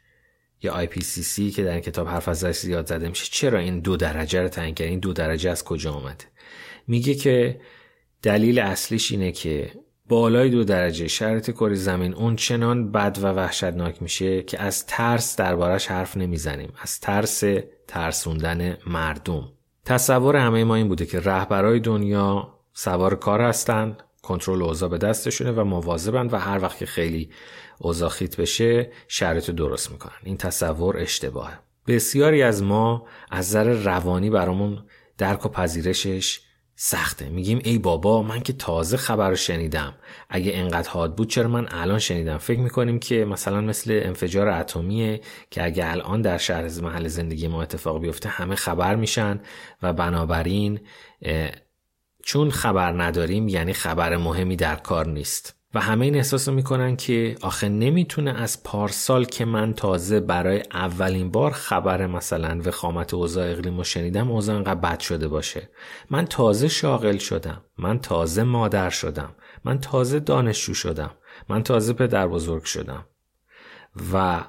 یا 0.61 0.85
IPCC 0.85 1.55
که 1.55 1.63
در 1.63 1.71
این 1.71 1.79
کتاب 1.79 2.07
حرف 2.07 2.27
ازش 2.27 2.57
زیاد 2.57 2.87
زده 2.87 3.09
میشه 3.09 3.27
چرا 3.31 3.59
این 3.59 3.79
دو 3.79 3.97
درجه 3.97 4.41
رو 4.41 4.47
تعیین 4.47 4.75
کرد 4.75 4.87
این 4.87 4.99
دو 4.99 5.13
درجه 5.13 5.49
از 5.49 5.63
کجا 5.63 5.93
آمده 5.93 6.25
میگه 6.87 7.15
که 7.15 7.61
دلیل 8.21 8.59
اصلیش 8.59 9.11
اینه 9.11 9.31
که 9.31 9.71
بالای 10.09 10.49
دو 10.49 10.63
درجه 10.63 11.07
شرط 11.07 11.51
کره 11.51 11.75
زمین 11.75 12.13
اون 12.13 12.35
چنان 12.35 12.91
بد 12.91 13.17
و 13.21 13.27
وحشتناک 13.27 14.01
میشه 14.01 14.43
که 14.43 14.61
از 14.61 14.85
ترس 14.85 15.35
دربارش 15.35 15.87
حرف 15.87 16.17
نمی‌زنیم. 16.17 16.73
از 16.81 16.99
ترس 16.99 17.43
ترسوندن 17.87 18.77
مردم. 18.87 19.51
تصور 19.85 20.35
همه 20.35 20.63
ما 20.63 20.75
این 20.75 20.87
بوده 20.87 21.05
که 21.05 21.19
رهبرای 21.19 21.79
دنیا 21.79 22.59
سوار 22.73 23.15
کار 23.15 23.41
هستند. 23.41 24.03
کنترل 24.21 24.63
اوضاع 24.63 24.89
به 24.89 24.97
دستشونه 24.97 25.51
و 25.51 25.63
مواظبن 25.63 26.27
و 26.27 26.37
هر 26.37 26.61
وقت 26.61 26.77
که 26.77 26.85
خیلی 26.85 27.29
اوضاع 27.79 28.09
خیت 28.09 28.37
بشه 28.37 28.91
شرایط 29.07 29.51
درست 29.51 29.91
می‌کنن. 29.91 30.19
این 30.23 30.37
تصور 30.37 30.97
اشتباهه. 30.97 31.59
بسیاری 31.87 32.43
از 32.43 32.63
ما 32.63 33.07
از 33.31 33.47
نظر 33.47 33.63
روانی 33.63 34.29
برامون 34.29 34.83
درک 35.17 35.45
و 35.45 35.49
پذیرشش 35.49 36.41
سخته. 36.75 37.29
میگیم 37.29 37.61
ای 37.63 37.77
بابا 37.77 38.23
من 38.23 38.39
که 38.39 38.53
تازه 38.53 38.97
خبر 38.97 39.35
شنیدم. 39.35 39.95
اگه 40.29 40.51
انقدر 40.55 40.89
حاد 40.89 41.15
بود 41.15 41.29
چرا 41.29 41.47
من 41.47 41.67
الان 41.71 41.99
شنیدم؟ 41.99 42.37
فکر 42.37 42.59
می‌کنیم 42.59 42.99
که 42.99 43.25
مثلا 43.25 43.61
مثل 43.61 44.01
انفجار 44.03 44.47
اتمیه 44.47 45.21
که 45.51 45.65
اگه 45.65 45.91
الان 45.91 46.21
در 46.21 46.37
شهر 46.37 46.81
محل 46.81 47.07
زندگی 47.07 47.47
ما 47.47 47.61
اتفاق 47.61 48.01
بیفته 48.01 48.29
همه 48.29 48.55
خبر 48.55 48.95
میشن 48.95 49.39
و 49.81 49.93
بنابراین 49.93 50.79
چون 52.23 52.51
خبر 52.51 53.03
نداریم 53.03 53.47
یعنی 53.47 53.73
خبر 53.73 54.17
مهمی 54.17 54.55
در 54.55 54.75
کار 54.75 55.07
نیست. 55.07 55.55
و 55.73 55.79
همه 55.79 56.05
این 56.05 56.15
احساس 56.15 56.47
رو 56.47 56.53
می‌کنن 56.53 56.95
که 56.95 57.35
آخه 57.41 57.69
نمی‌تونه 57.69 58.41
از 58.41 58.63
پارسال 58.63 59.25
که 59.25 59.45
من 59.45 59.73
تازه 59.73 60.19
برای 60.19 60.63
اولین 60.73 61.31
بار 61.31 61.51
خبر 61.51 62.07
مثلا 62.07 62.61
وخامت 62.65 63.13
اوضاع 63.13 63.51
اقلیم 63.51 63.83
شنیدم 63.83 64.31
اوضاع 64.31 64.55
انقدر 64.55 64.79
بد 64.79 64.99
شده 64.99 65.27
باشه. 65.27 65.69
من 66.09 66.25
تازه 66.25 66.67
شاغل 66.67 67.17
شدم 67.17 67.61
من 67.77 67.99
تازه 67.99 68.43
مادر 68.43 68.89
شدم 68.89 69.35
من 69.65 69.79
تازه 69.79 70.19
دانشجو 70.19 70.73
شدم 70.73 71.11
من 71.49 71.63
تازه 71.63 71.93
پدر 71.93 72.27
بزرگ 72.27 72.63
شدم. 72.63 73.05
و 74.13 74.43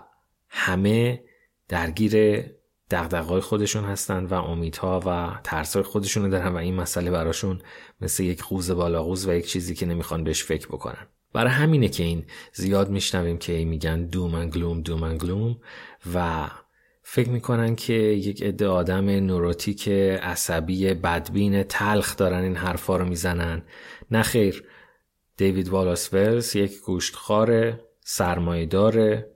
همه 0.48 1.24
درگیر 1.68 2.44
دقدقای 2.90 3.40
خودشون 3.40 3.84
هستن 3.84 4.24
و 4.24 4.34
امیدها 4.34 5.00
و 5.06 5.40
ترسای 5.44 5.82
خودشون 5.82 6.28
دارن 6.28 6.48
و 6.48 6.56
این 6.56 6.74
مسئله 6.74 7.10
براشون 7.10 7.60
مثل 8.00 8.22
یک 8.22 8.42
قوز 8.42 8.70
بالاقوز 8.70 9.28
و 9.28 9.32
یک 9.32 9.46
چیزی 9.46 9.74
که 9.74 9.86
نمی‌خوان 9.86 10.24
بهش 10.24 10.44
فکر 10.44 10.66
بکنن. 10.66 11.06
برای 11.32 11.50
همینه 11.50 11.88
که 11.88 12.02
این 12.02 12.24
زیاد 12.52 12.90
میشنویم 12.90 13.38
که 13.38 13.64
میگن 13.64 14.04
دومن 14.04 14.50
گلوم 14.50 14.80
دومن 14.80 15.18
گلوم 15.18 15.56
و 16.14 16.48
فکر 17.02 17.28
می‌کنن 17.28 17.76
که 17.76 17.92
یک 17.92 18.42
عده 18.42 18.66
آدم 18.66 19.10
نوروتیک 19.10 19.88
عصبی 20.22 20.94
بدبین 20.94 21.62
تلخ 21.62 22.16
دارن 22.16 22.42
این 22.42 22.56
حرفا 22.56 22.96
رو 22.96 23.04
می‌زنن. 23.04 23.62
نه 24.10 24.22
خیر 24.22 24.64
دیوید 25.36 25.68
والاس 25.68 26.14
ولز 26.14 26.56
یک 26.56 26.72
سرمایه 28.04 28.66
داره 28.66 29.30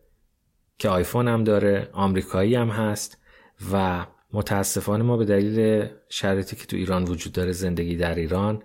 که 0.78 0.88
آیفون 0.88 1.28
هم 1.28 1.44
داره 1.44 1.88
آمریکایی 1.92 2.54
هم 2.54 2.68
هست. 2.68 3.23
و 3.72 4.06
متاسفانه 4.32 5.04
ما 5.04 5.16
به 5.16 5.24
دلیل 5.24 5.88
شرایطی 6.08 6.56
که 6.56 6.66
تو 6.66 6.76
ایران 6.76 7.04
وجود 7.04 7.32
داره 7.32 7.52
زندگی 7.52 7.96
در 7.96 8.14
ایران 8.14 8.62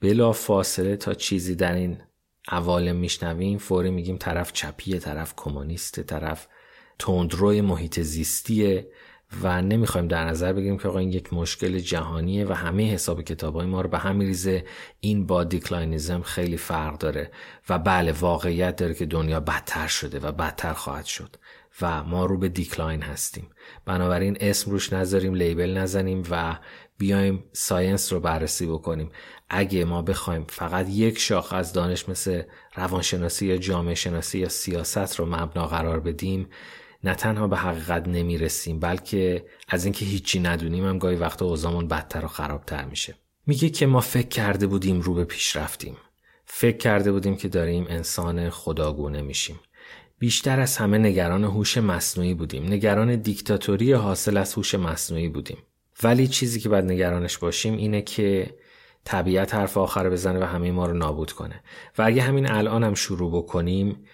بلا 0.00 0.32
فاصله 0.32 0.96
تا 0.96 1.14
چیزی 1.14 1.54
در 1.54 1.74
این 1.74 1.98
عوالم 2.48 2.96
میشنویم 2.96 3.58
فوری 3.58 3.90
میگیم 3.90 4.16
طرف 4.16 4.52
چپیه 4.52 4.98
طرف 4.98 5.34
کمونیست 5.36 6.00
طرف 6.00 6.48
تندروی 6.98 7.60
محیط 7.60 8.00
زیستیه 8.00 8.88
و 9.42 9.62
نمی‌خوایم 9.62 10.08
در 10.08 10.24
نظر 10.24 10.52
بگیریم 10.52 10.78
که 10.78 10.88
آقا 10.88 10.98
این 10.98 11.12
یک 11.12 11.32
مشکل 11.32 11.78
جهانیه 11.78 12.46
و 12.46 12.52
همه 12.52 12.92
حساب 12.92 13.22
کتاب 13.22 13.56
های 13.56 13.66
ما 13.66 13.80
رو 13.80 13.88
به 13.88 13.98
هم 13.98 14.16
میریزه. 14.16 14.64
این 15.00 15.26
با 15.26 15.44
declinism 15.44 16.22
خیلی 16.22 16.56
فرق 16.56 16.98
داره 16.98 17.30
و 17.68 17.78
بله 17.78 18.12
واقعیت 18.12 18.76
داره 18.76 18.94
که 18.94 19.06
دنیا 19.06 19.40
بدتر 19.40 19.86
شده 19.86 20.18
و 20.18 20.32
بدتر 20.32 20.72
خواهد 20.72 21.04
شد. 21.04 21.36
و 21.80 22.04
ما 22.04 22.26
رو 22.26 22.38
به 22.38 22.48
decline 22.48 23.02
هستیم. 23.02 23.50
بنابراین 23.84 24.36
اسم 24.40 24.70
روش 24.70 24.92
نذاریم 24.92 25.34
label 25.34 25.70
نزنیم 25.78 26.22
و 26.30 26.58
بیایم 26.98 27.44
science 27.52 28.12
رو 28.12 28.20
بررسی 28.20 28.66
بکنیم. 28.66 29.10
اگه 29.48 29.84
ما 29.84 30.02
بخوایم 30.02 30.44
فقط 30.48 30.88
یک 30.88 31.18
شاخ 31.18 31.52
از 31.52 31.72
دانش 31.72 32.08
مثل 32.08 32.42
روانشناسی 32.74 33.46
یا 33.46 33.56
جامعه 33.56 33.94
شناسی 33.94 34.38
یا 34.38 34.48
سیاست 34.48 35.16
رو 35.16 35.26
مبنا 35.26 35.66
قرار 35.66 36.00
بدیم 36.00 36.48
نه 37.04 37.14
تنها 37.14 37.48
به 37.48 37.56
حقیقت 37.56 38.08
نمی‌رسیم 38.08 38.78
بلکه 38.80 39.46
از 39.68 39.84
اینکه 39.84 40.04
هیچی 40.04 40.40
ندونیم 40.40 40.86
هم 40.86 40.98
گاهی 40.98 41.16
وقتا 41.16 41.44
اوزامون 41.44 41.88
بدتر 41.88 42.24
و 42.24 42.28
خرابتر 42.28 42.84
میشه. 42.84 43.14
میگه 43.46 43.68
که 43.68 43.86
ما 43.86 44.00
فکر 44.00 44.28
کرده 44.28 44.66
بودیم 44.66 45.00
رو 45.00 45.14
به 45.14 45.24
پیش 45.24 45.56
رفتیم. 45.56 45.96
فکر 46.44 46.76
کرده 46.76 47.12
بودیم 47.12 47.36
که 47.36 47.48
داریم 47.48 47.86
انسان 47.88 48.50
خداگونه 48.50 49.22
میشیم. 49.22 49.60
بیشتر 50.22 50.60
از 50.60 50.76
همه 50.76 50.98
نگران 50.98 51.44
هوش 51.44 51.78
مصنوعی 51.78 52.34
بودیم. 52.34 52.64
نگران 52.72 53.16
دیکتاتوری 53.16 53.92
حاصل 53.92 54.36
از 54.36 54.54
هوش 54.54 54.74
مصنوعی 54.74 55.28
بودیم. 55.28 55.58
ولی 56.02 56.28
چیزی 56.28 56.60
که 56.60 56.68
باید 56.68 56.84
نگرانش 56.84 57.38
باشیم 57.38 57.76
اینه 57.76 58.02
که 58.02 58.54
طبیعت 59.04 59.54
حرف 59.54 59.76
آخر 59.76 60.10
بزنه 60.10 60.40
و 60.40 60.42
همه 60.44 60.70
ما 60.70 60.86
رو 60.86 60.94
نابود 60.94 61.32
کنه. 61.32 61.62
و 61.98 62.02
اگه 62.02 62.22
همین 62.22 62.50
الان 62.50 62.84
هم 62.84 62.94
شروع 62.94 63.42
بکنیم 63.42 64.04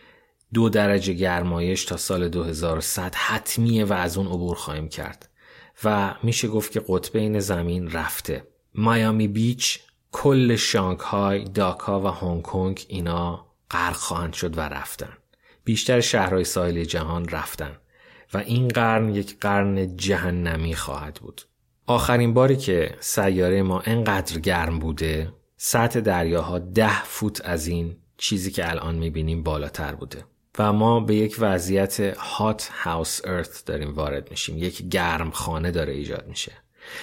دو 0.54 0.68
درجه 0.68 1.12
گرمایش 1.12 1.84
تا 1.84 1.96
سال 1.96 2.28
2100 2.28 3.14
حتمیه 3.14 3.84
و 3.84 3.92
از 3.92 4.18
اون 4.18 4.26
عبور 4.26 4.56
خواهیم 4.56 4.88
کرد. 4.88 5.28
و 5.84 6.14
میشه 6.22 6.48
گفت 6.48 6.72
که 6.72 6.82
قطب 6.88 7.38
زمین 7.38 7.90
رفته. 7.90 8.46
مایامی 8.74 9.28
بیچ 9.28 9.80
کل 10.12 10.56
شانگهای 10.56 11.44
داکا 11.44 12.00
و 12.00 12.06
هنگ 12.06 12.42
کنگ 12.42 12.86
اینا 12.88 13.46
غرق 13.70 13.96
خواهند 13.96 14.32
شد 14.32 14.58
و 14.58 14.60
رفتن. 14.60 15.12
بیشتر 15.68 16.00
شهرهای 16.00 16.44
ساحلی 16.44 16.86
جهان 16.86 17.28
رفتن 17.28 17.76
و 18.34 18.38
این 18.38 18.68
قرن 18.68 19.14
یک 19.14 19.36
قرن 19.40 19.96
جهنمی 19.96 20.74
خواهد 20.74 21.14
بود. 21.14 21.42
آخرین 21.86 22.34
باری 22.34 22.56
که 22.56 22.96
سیاره 23.00 23.62
ما 23.62 23.80
انقدر 23.80 24.38
گرم 24.38 24.78
بوده 24.78 25.32
سطح 25.56 26.00
دریاها 26.00 26.58
ده 26.58 27.04
فوت 27.04 27.40
از 27.44 27.66
این 27.66 27.96
چیزی 28.16 28.50
که 28.50 28.70
الان 28.70 28.94
می‌بینیم 28.94 29.42
بالاتر 29.42 29.94
بوده 29.94 30.24
و 30.58 30.72
ما 30.72 31.00
به 31.00 31.14
یک 31.14 31.36
وضعیت 31.38 32.00
هات 32.18 32.70
هاوس 32.72 33.20
ارث 33.24 33.64
داریم 33.64 33.94
وارد 33.94 34.30
میشیم. 34.30 34.58
یک 34.58 34.82
گرم 34.88 35.30
خانه 35.30 35.70
داره 35.70 35.92
ایجاد 35.92 36.28
میشه. 36.28 36.52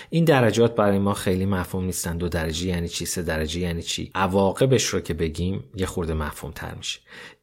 این 0.10 0.26
درجات 0.26 0.76
برای 0.76 1.00
ما 1.00 1.14
خیلی 1.14 1.46
مفهوم 1.46 1.86
نیستن. 1.86 2.18
دو 2.18 2.30
درجه 2.30 2.68
یعنی 2.68 2.88
چی؟ 2.88 3.06
سه 3.06 3.22
درجه 3.22 3.60
یعنی 3.60 3.82
چی؟ 3.82 4.12
عواقبش 4.16 4.86
رو 4.86 5.00
که 5.00 5.14
بگیم 5.14 5.64
یه 5.76 5.86
خورده 5.86 6.14
مفهوم 6.14 6.52
تر 6.52 6.76
میشه. 6.76 7.00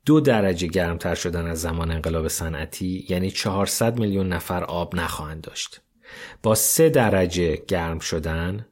دو 0.06 0.21
درجه 0.21 0.66
گرمتر 0.66 1.14
شدن 1.14 1.47
از 1.47 1.61
زمان 1.61 1.90
انقلاب 1.90 2.28
صنعتی 2.28 3.06
یعنی 3.09 3.30
400 3.30 3.99
میلیون 3.99 4.28
نفر 4.28 4.64
آب 4.64 4.97
نخواهند 4.97 5.40
داشت 5.40 5.80
با 6.42 6.54
سه 6.54 6.88
درجه 6.88 7.56
گرم 7.68 7.99
شدن 7.99 8.66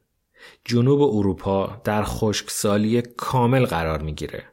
جنوب 0.65 1.01
اروپا 1.01 1.81
در 1.83 2.03
خشکسالی 2.03 3.01
کامل 3.01 3.65
قرار 3.65 4.01
می‌گیره 4.01 4.43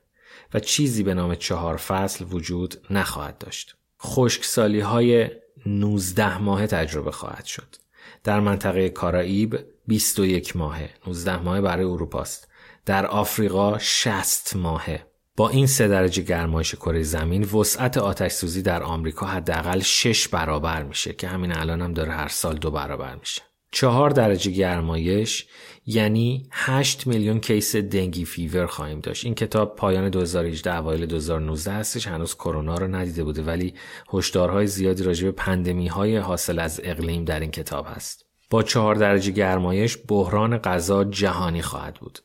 و 0.55 0.61
چیزی 0.61 1.03
به 1.03 1.15
نام 1.15 1.35
چهار 1.35 1.77
فصل 1.77 2.25
وجود 2.31 2.87
نخواهد 2.91 3.39
داشت. 3.39 3.77
خشکسالی 4.03 4.81
های 4.81 5.31
19 5.67 6.39
ماه 6.39 6.67
تجربه 6.67 7.11
خواهد 7.11 7.45
شد. 7.45 7.77
در 8.25 8.41
منطقه 8.41 8.89
کارائیب 8.89 9.59
21 9.87 10.57
ماهه 10.57 10.91
19 11.07 11.43
ماه 11.43 11.61
برای 11.61 11.85
اروپاست. 11.85 12.49
در 12.87 13.07
آفریقا 13.07 13.79
60 13.79 14.57
ماهه. 14.57 15.07
با 15.39 15.49
این 15.49 15.67
سه 15.67 15.89
درجه 15.89 16.23
گرمایش 16.23 16.75
کره 16.75 17.03
زمین 17.03 17.45
وسعت 17.45 17.99
آتش 17.99 18.33
سوزی 18.33 18.63
در 18.63 18.83
آمریکا 18.83 19.27
حداقل 19.27 19.81
6 19.81 20.29
برابر 20.29 20.83
میشه 20.83 21.13
که 21.13 21.29
همین 21.29 21.57
الان 21.57 21.83
هم 21.83 21.93
داره 21.93 22.13
هر 22.13 22.29
سال 22.29 22.57
دو 22.57 22.71
برابر 22.71 23.15
میشه. 23.15 23.43
چهار 23.71 24.11
درجه 24.11 24.51
گرمایش 24.51 25.47
یعنی 25.87 26.49
8 26.53 27.07
میلیون 27.07 27.41
case 27.41 27.77
dengue 27.77 28.25
fever 28.25 28.67
خواهیم 28.67 29.01
داشت. 29.01 29.25
این 29.25 29.35
کتاب 29.35 29.77
پایان 29.77 30.11
2018 30.11 30.75
اوایل 30.75 31.07
2019 31.07 31.73
هستش 31.73 32.07
هنوز 32.07 32.35
کرونا 32.35 32.75
رو 32.75 32.89
ندیده 32.89 33.25
بوده 33.25 33.43
ولی 33.43 33.75
هشدارهای 34.13 34.67
زیادی 34.67 35.03
راجع 35.03 35.25
به 35.25 35.33
pandemic 35.33 35.87
های 35.87 36.17
حاصل 36.17 36.59
از 36.59 36.81
اقلیم 36.85 37.25
در 37.25 37.41
این 37.41 37.51
کتاب 37.51 37.87
هست. 37.89 38.25
با 38.51 38.63
چهار 38.63 38.95
درجه 38.95 39.33
گرمایش 39.33 39.99
بحران 40.09 40.59
غذا 40.59 41.05
جهانی 41.05 41.63
خواهد 41.63 41.95
بود. 41.95 42.19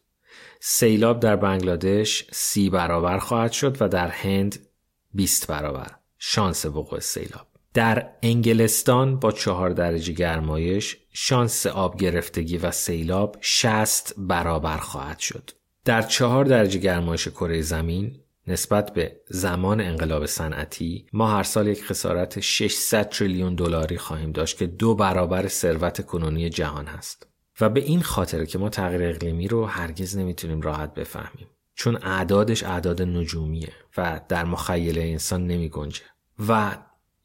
سیلاب 0.65 1.19
در 1.19 1.35
بنگلادش 1.35 2.27
سی 2.31 2.69
برابر 2.69 3.17
خواهد 3.17 3.51
شد 3.51 3.77
و 3.81 3.87
در 3.87 4.07
هند 4.07 4.67
20 5.13 5.47
برابر. 5.47 5.91
شانس 6.17 6.65
وقوع 6.65 6.99
سیلاب. 6.99 7.47
در 7.73 8.09
انگلستان 8.21 9.19
با 9.19 9.31
چهار 9.31 9.69
درجه 9.69 10.13
گرمایش 10.13 10.97
شانس 11.13 11.65
آب 11.65 11.97
گرفتگی 11.97 12.57
و 12.57 12.71
سیلاب 12.71 13.37
60 13.41 14.13
برابر 14.17 14.77
خواهد 14.77 15.19
شد. 15.19 15.51
در 15.85 16.01
چهار 16.01 16.45
درجه 16.45 16.79
گرمایش 16.79 17.27
کره 17.27 17.61
زمین 17.61 18.19
نسبت 18.47 18.93
به 18.93 19.21
زمان 19.29 19.81
انقلاب 19.81 20.25
صنعتی 20.25 21.05
ما 21.13 21.27
هر 21.27 21.43
سال 21.43 21.67
یک 21.67 21.83
خسارت 21.83 22.39
600 22.39 23.09
تریلیون 23.09 23.55
دلاری 23.55 23.97
خواهیم 23.97 24.31
داشت 24.31 24.57
که 24.57 24.67
دو 24.67 24.95
برابر 24.95 25.47
ثروت 25.47 26.05
کنونی 26.05 26.49
جهان 26.49 26.85
هست. 26.85 27.32
و 27.61 27.69
به 27.69 27.79
این 27.79 28.01
خاطر 28.01 28.45
که 28.45 28.57
ما 28.57 28.69
تغییر 28.69 29.03
اقلیمی 29.03 29.47
رو 29.47 29.65
هرگز 29.65 30.17
نمی‌تونیم 30.17 30.61
راحت 30.61 30.93
بفهمیم. 30.93 31.47
چون 31.75 31.95
اعدادش 31.95 32.63
اعداد 32.63 33.01
نجومیه 33.01 33.73
و 33.97 34.21
در 34.29 34.45
مخیله 34.45 35.01
انسان 35.01 35.47
نمی 35.47 35.69
گنجه 35.69 36.03
و 36.47 36.77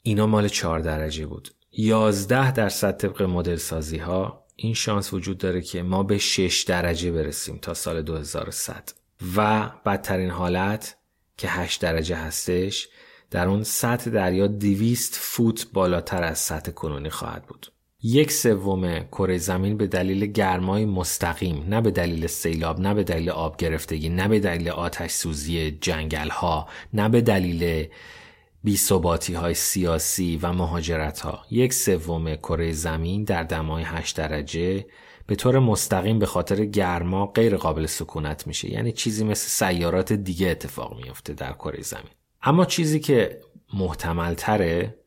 اینا 0.03 0.27
مال 0.27 0.49
چهار 0.49 0.81
درجه 0.81 1.27
بود. 1.27 1.49
11 1.73 2.53
درصد 2.53 2.97
طبق 2.97 3.23
مدل 3.23 3.57
سازی 3.57 3.99
ها 3.99 4.45
این 4.57 4.75
شانس 4.75 5.13
وجود 5.13 5.39
داره 5.39 5.61
که 5.61 5.83
ما 5.83 6.03
به 6.03 6.19
6 6.19 6.63
درجه 6.63 7.13
برسیم 7.13 7.59
تا 7.59 7.75
سال 7.75 8.03
2100 8.03 8.93
و 9.37 9.71
بدترین 9.87 10.31
حالت 10.31 10.97
که 11.37 11.49
8 11.49 11.81
درجه 11.83 12.17
هستش 12.17 12.89
در 13.31 13.49
اون 13.49 13.63
سطح 13.63 14.11
دریا 14.11 14.47
200 14.47 15.15
فوت 15.15 15.67
بالاتر 15.73 16.23
از 16.23 16.39
سطح 16.39 16.73
کنونی 16.73 17.11
خواهد 17.11 17.47
بود. 17.47 17.73
یک 18.03 18.33
سوم 18.33 18.99
کره 18.99 19.39
زمین 19.39 19.77
به 19.77 19.87
دلیل 19.87 20.27
گرمای 20.27 20.85
مستقیم 20.85 21.65
نه 21.69 21.81
به 21.81 21.91
دلیل 21.91 22.27
سیلاب 22.27 22.81
نه 22.81 22.95
به 22.95 23.05
دلیل 23.05 23.31
آب 23.31 23.57
گرفتگی 23.57 24.09
نه 24.09 24.29
به 24.29 24.41
دلیل 24.41 24.69
آتش 24.69 25.11
سوزی 25.11 25.71
جنگل 25.71 26.29
ها 26.29 26.69
نه 26.93 27.09
به 27.09 27.21
دلیل 27.21 27.89
بیثباتی 28.65 29.35
های 29.35 29.55
سیاسی 29.55 30.39
و 30.43 30.53
مهاجرت 30.53 31.21
ها 31.21 31.45
یک 31.51 31.73
سوم 31.73 32.37
کره 32.37 32.73
زمین 32.73 33.25
در 33.25 33.43
دمای 33.43 33.83
8 33.83 34.17
درجه 34.17 34.87
به 35.27 35.35
طور 35.35 35.59
مستقیم 35.59 36.19
به 36.19 36.27
خاطر 36.27 36.65
گرما 36.65 37.27
غیر 37.27 37.57
قابل 37.57 37.87
سکونت 37.87 38.47
میشه. 38.47 38.73
یعنی 38.73 38.93
چیزی 38.93 39.25
مثل 39.25 39.49
سیارات 39.49 40.13
دیگه 40.13 40.49
اتفاق 40.49 40.97
میفته 40.97 41.33
در 41.33 41.53
کره 41.53 41.83
زمین. 41.83 42.13
اما 42.43 42.65
چیزی 42.65 43.01
که 43.01 43.41
محتمل 43.75 44.35
تره 44.35 44.98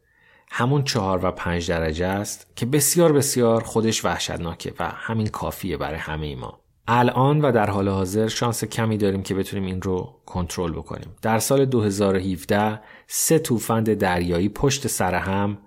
همون 0.54 0.84
چهار 0.84 1.26
و 1.26 1.32
پنج 1.32 1.70
درجه 1.70 2.06
است 2.06 2.48
که 2.56 2.66
بسیار 2.66 3.14
بسیار 3.14 3.64
خودش 3.64 4.06
وحشتناکه 4.06 4.74
و 4.80 4.90
همین 4.90 5.28
کافیه 5.28 5.78
برای 5.78 6.00
همه 6.00 6.36
ما. 6.36 6.60
الان 6.88 7.42
و 7.42 7.52
در 7.52 7.70
حال 7.70 7.90
حاضر 7.90 8.28
شانس 8.28 8.64
کمی 8.64 8.98
داریم 8.98 9.24
که 9.24 9.36
بتونیم 9.36 9.66
این 9.66 9.82
رو 9.82 10.22
کنترل 10.26 10.72
بکنیم. 10.72 11.16
در 11.22 11.40
سال 11.40 11.66
2017 11.66 12.82
سه 13.08 13.40
توفند 13.40 13.94
دریایی 13.94 14.50
پشت 14.50 14.88
سر 14.88 15.16
هم 15.16 15.58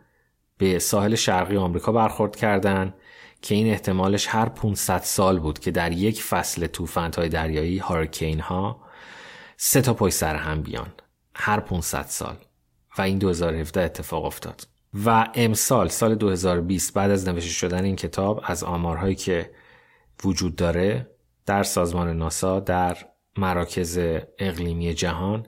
به 0.58 0.78
ساحل 0.78 1.14
شرقی 1.14 1.56
آمریکا 1.56 1.92
برخورد 1.92 2.36
کردند 2.36 2.94
که 3.42 3.54
این 3.54 3.70
احتمالش 3.70 4.26
هر 4.28 4.48
500 4.48 4.98
سال 4.98 5.38
بود 5.38 5.58
که 5.58 5.70
در 5.70 5.92
یک 5.92 6.22
فصل 6.22 6.66
توفندهای 6.66 7.28
دریایی 7.28 7.78
هارکین 7.78 8.40
ها 8.40 8.80
سه 9.56 9.82
تا 9.82 9.94
پشت 9.94 10.14
سر 10.14 10.36
هم 10.36 10.62
بیان. 10.62 10.92
هر 11.34 11.60
500 11.60 12.04
سال. 12.08 12.36
و 12.98 13.02
این 13.02 13.18
2017 13.18 13.82
اتفاق 13.82 14.24
افتاد. 14.24 14.73
و 14.94 15.28
امسال 15.34 15.88
سال 15.88 16.14
2020 16.14 16.94
بعد 16.94 17.10
از 17.10 17.28
نوشته 17.28 17.50
شدن 17.50 17.84
این 17.84 17.96
کتاب 17.96 18.40
از 18.44 18.64
آمارهایی 18.64 19.14
که 19.14 19.50
وجود 20.24 20.56
داره 20.56 21.10
در 21.46 21.62
سازمان 21.62 22.16
ناسا 22.16 22.60
در 22.60 22.96
مراکز 23.36 23.98
اقلیمی 24.38 24.94
جهان 24.94 25.46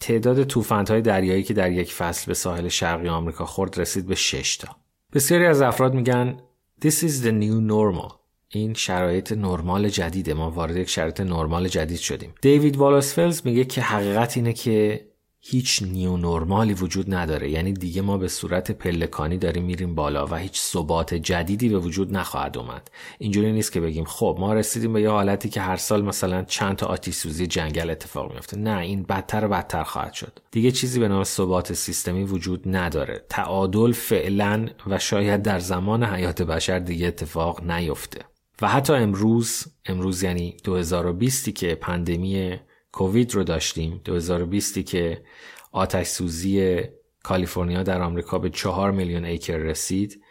تعداد 0.00 0.44
توفندهای 0.44 1.00
دریایی 1.00 1.42
که 1.42 1.54
در 1.54 1.72
یک 1.72 1.92
فصل 1.92 2.26
به 2.26 2.34
ساحل 2.34 2.68
شرقی 2.68 3.08
آمریکا 3.08 3.44
خورد 3.44 3.80
رسید 3.80 4.06
به 4.06 4.14
6 4.14 4.56
تا. 4.56 4.76
بسیاری 5.12 5.46
از 5.46 5.62
افراد 5.62 5.94
میگن 5.94 6.36
This 6.84 6.94
is 6.94 7.24
the 7.24 7.32
new 7.32 7.70
normal. 7.70 8.12
این 8.48 8.74
شرایط 8.74 9.32
نرمال 9.32 9.88
جدیده 9.88 10.34
ما 10.34 10.50
وارد 10.50 10.76
یک 10.76 10.88
شرایط 10.88 11.20
نرمال 11.20 11.68
جدید 11.68 11.98
شدیم 11.98 12.34
دیوید 12.40 12.76
والاسفلز 12.76 13.42
میگه 13.44 13.64
که 13.64 13.80
حقیقت 13.80 14.36
اینه 14.36 14.52
که 14.52 15.06
هیچ 15.44 15.82
نیو 15.82 16.16
نرمالی 16.16 16.74
وجود 16.74 17.14
نداره. 17.14 17.50
یعنی 17.50 17.72
دیگه 17.72 18.02
ما 18.02 18.18
به 18.18 18.28
صورت 18.28 18.70
پلکانی 18.70 19.38
داریم 19.38 19.64
میریم 19.64 19.94
بالا 19.94 20.26
و 20.26 20.34
هیچ 20.34 20.60
ثبات 20.60 21.14
جدیدی 21.14 21.68
به 21.68 21.78
وجود 21.78 22.16
نخواهد 22.16 22.58
اومد. 22.58 22.90
اینجوری 23.18 23.52
نیست 23.52 23.72
که 23.72 23.80
بگیم 23.80 24.04
خب 24.04 24.36
ما 24.40 24.54
رسیدیم 24.54 24.92
به 24.92 25.02
یه 25.02 25.10
حالتی 25.10 25.48
که 25.48 25.60
هر 25.60 25.76
سال 25.76 26.04
مثلا 26.04 26.42
چند 26.42 26.76
تا 26.76 26.86
آتیش 26.86 27.26
جنگل 27.26 27.90
اتفاق 27.90 28.32
میفته. 28.32 28.58
نه 28.58 28.78
این 28.78 29.02
بدتر 29.02 29.44
و 29.44 29.48
بدتر 29.48 29.82
خواهد 29.82 30.12
شد. 30.12 30.38
دیگه 30.50 30.70
چیزی 30.70 31.00
به 31.00 31.08
نام 31.08 31.24
ثبات 31.24 31.72
سیستمی 31.72 32.24
وجود 32.24 32.76
نداره. 32.76 33.24
تعادل 33.28 33.92
فعلا 33.92 34.68
و 34.86 34.98
شاید 34.98 35.42
در 35.42 35.58
زمان 35.58 36.04
حیات 36.04 36.42
بشر 36.42 36.78
دیگه 36.78 37.06
اتفاق 37.06 37.70
نیفته. 37.70 38.20
و 38.62 38.68
حتی 38.68 38.92
امروز 38.92 39.66
امروز 39.86 40.22
یعنی 40.22 40.56
2020 40.64 41.50
که 41.50 41.74
pandemic 41.74 42.58
کووید 42.92 43.34
رو 43.34 43.44
داشتیم 43.44 44.00
2020 44.04 44.78
که 44.78 45.24
آتش 45.72 46.06
سوزی 46.06 46.82
کالیفرنیا 47.22 47.82
در 47.82 48.02
آمریکا 48.02 48.38
به 48.38 48.50
چهار 48.50 48.90
میلیون 48.90 49.24
acre 49.24 49.56
رسید 49.56 50.22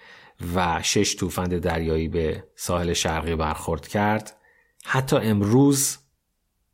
و 0.56 0.80
شش 0.84 1.16
توفند 1.16 1.58
دریایی 1.58 2.08
به 2.08 2.44
ساحل 2.56 2.94
شرقی 2.94 3.36
برخورد 3.36 3.88
کرد. 3.88 4.38
حتی 4.84 5.16
امروز 5.16 5.98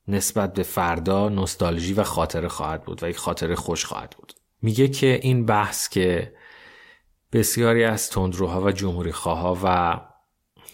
نسبت 0.07 0.53
به 0.53 0.63
فردا 0.63 1.29
نوستالژی 1.29 1.93
و 1.93 2.03
خاطره 2.03 2.47
خواهد 2.47 2.83
بود 2.83 3.03
و 3.03 3.09
یک 3.09 3.17
خاطره 3.17 3.55
خوش 3.55 3.85
خواهد 3.85 4.15
بود. 4.17 4.33
میگه 4.61 4.87
که 4.87 5.19
این 5.23 5.45
بحث 5.45 5.89
که 5.89 6.33
بسیاری 7.33 7.83
از 7.83 8.09
تندروها 8.09 8.61
و 8.61 8.71
جمهوری 8.71 9.11
خواه 9.11 9.59
و 9.63 9.67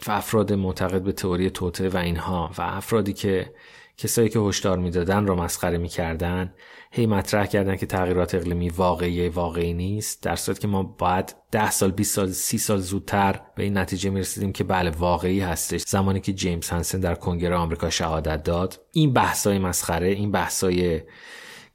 و 0.07 0.11
افراد 0.11 0.53
معتقد 0.53 1.01
به 1.01 1.11
تئوری 1.11 1.49
توته 1.49 1.89
و 1.89 1.97
اینها 1.97 2.51
و 2.57 2.61
افرادی 2.61 3.13
که 3.13 3.53
کسایی 3.97 4.29
که 4.29 4.39
هشدار 4.39 4.77
می‌دادن 4.77 5.27
رو 5.27 5.35
مسخره 5.35 5.77
می‌کردن. 5.77 6.53
هی 6.91 7.05
مطرح 7.05 7.45
کردن 7.45 7.75
که 7.75 7.85
تغییرات 7.85 8.35
اقلیمی 8.35 8.69
واقعی 8.69 9.29
واقعی 9.29 9.73
نیست. 9.73 10.23
در 10.23 10.35
صورت 10.35 10.59
که 10.59 10.67
ما 10.67 10.83
باید 10.83 11.35
ده 11.51 11.71
سال 11.71 11.91
20 11.91 12.15
سال 12.15 12.31
30 12.31 12.57
سال 12.57 12.79
زودتر 12.79 13.41
به 13.55 13.63
این 13.63 13.77
نتیجه 13.77 14.09
می‌رسیدیم 14.09 14.51
که 14.51 14.63
بله 14.63 14.89
واقعی 14.89 15.39
هستش. 15.39 15.81
زمانی 15.81 16.19
که 16.19 16.33
جیمز 16.33 16.69
هنسن 16.69 16.99
در 16.99 17.15
کنگره 17.15 17.55
آمریکا 17.55 17.89
شهادت 17.89 18.43
داد 18.43 18.79
این 18.91 19.13
بحثای 19.13 19.59
مسخره 19.59 20.07
این 20.07 20.31
بحثای 20.31 21.01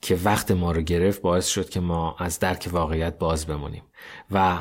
که 0.00 0.18
وقت 0.24 0.50
ما 0.50 0.72
رو 0.72 0.82
گرفت 0.82 1.22
باعث 1.22 1.46
شد 1.46 1.68
که 1.68 1.80
ما 1.80 2.16
از 2.18 2.38
درک 2.38 2.68
واقعیت 2.72 3.18
باز 3.18 3.46
بمونیم. 3.46 3.82
و 4.30 4.58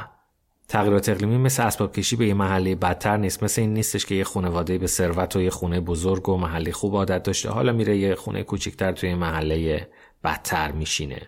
تغییرات 0.67 1.09
اقلیمی 1.09 1.37
مثل 1.37 1.63
اسباب 1.63 1.93
کشی 1.93 2.15
به 2.15 2.27
یه 2.27 2.33
محله 2.33 2.75
بدتر 2.75 3.17
نیست. 3.17 3.43
مثل 3.43 3.61
این 3.61 3.73
نیستش 3.73 4.05
که 4.05 4.15
یه 4.15 4.23
خانواده 4.23 4.77
به 4.77 4.87
ثروت 4.87 5.35
و 5.35 5.41
یه 5.41 5.49
خونه 5.49 5.79
بزرگ 5.79 6.29
و 6.29 6.37
محله 6.37 6.71
خوب 6.71 6.95
عادت 6.95 7.23
داشته. 7.23 7.49
حالا 7.49 7.71
میره 7.71 7.97
یه 7.97 8.15
خونه 8.15 8.43
کوچکتر 8.43 8.91
توی 8.91 9.15
محله 9.15 9.87
بدتر 10.23 10.71
میشینه 10.71 11.21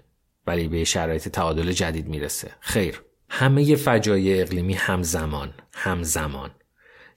ولی 0.48 0.68
به 0.68 0.84
شرایط 0.84 1.30
تعادل 1.30 1.72
جدید 1.72 2.08
می‌رسه. 2.08 2.52
خیر. 2.60 3.02
همه 3.30 3.76
فجایع 3.76 4.42
اقلیمی 4.42 4.74
همزمان 4.74 5.54
همزمان. 5.74 6.52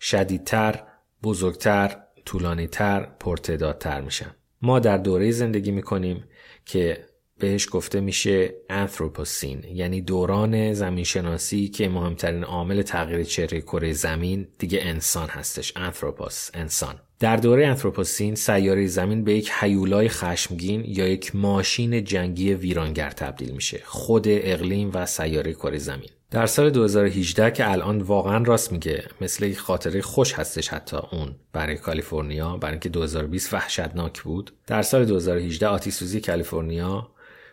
شدیدتر 0.01 0.83
بزرگتر 1.23 1.97
طولانیتر 2.25 3.09
پرتدادتر 3.21 4.01
میشن. 4.01 4.35
ما 4.63 4.79
در 4.79 4.97
دوره 4.97 5.31
زندگی 5.31 5.71
می‌کنیم 5.71 6.25
که 6.65 7.07
بهش 7.43 7.69
گفته 7.71 8.01
میشه 8.01 8.55
انثروپوسین 8.71 9.65
یعنی 9.75 10.01
دوران 10.01 10.73
زمین 10.73 11.05
شناسی 11.05 11.69
که 11.69 11.89
مهمترین 11.89 12.45
عامل 12.45 12.83
تغییر 12.83 13.23
چهره 13.23 13.61
کره 13.61 13.93
زمین 13.93 14.49
دیگه 14.59 14.79
انسان 14.83 15.29
هستش. 15.29 15.73
انثروپوس 15.77 16.51
انسان. 16.55 16.95
در 17.21 17.37
دوره 17.37 17.67
انثروپوسین 17.67 18.35
سیاره 18.35 18.87
زمین 18.87 19.25
به 19.25 19.35
یک 19.35 19.51
حیولای 19.51 20.09
خشمگین 20.09 20.85
یا 20.87 21.09
یک 21.09 21.37
ماشین 21.37 22.05
جنگی 22.05 22.55
ویرانگر 22.55 23.11
تبدیل 23.11 23.51
میشه. 23.51 23.81
خود 23.85 24.25
اقلیم 24.29 24.91
و 24.95 25.07
سیاره 25.07 25.53
کره 25.53 25.79
زمین. 25.79 26.11
در 26.31 26.47
سال 26.47 26.71
2018 26.71 27.51
که 27.51 27.71
الان 27.71 28.03
واقعا 28.03 28.43
راست 28.45 28.73
میگه 28.73 29.05
مثل 29.21 29.45
یک 29.45 29.59
خاطره 29.59 30.03
خوش 30.03 30.33
هستش 30.33 30.69
حتی 30.69 30.97
اون 31.13 31.35
برای 31.53 31.77
کالیفرنیا 31.77 32.57
برای 32.57 32.73
اینکه 32.73 32.89
2020 32.89 33.55
وحشتناک 33.55 34.23
بود. 34.23 34.53
در 34.67 34.83
سال 34.83 35.05
2018 35.05 35.67
آتیسوزی 35.67 36.21
کالیفرنیا 36.21 37.09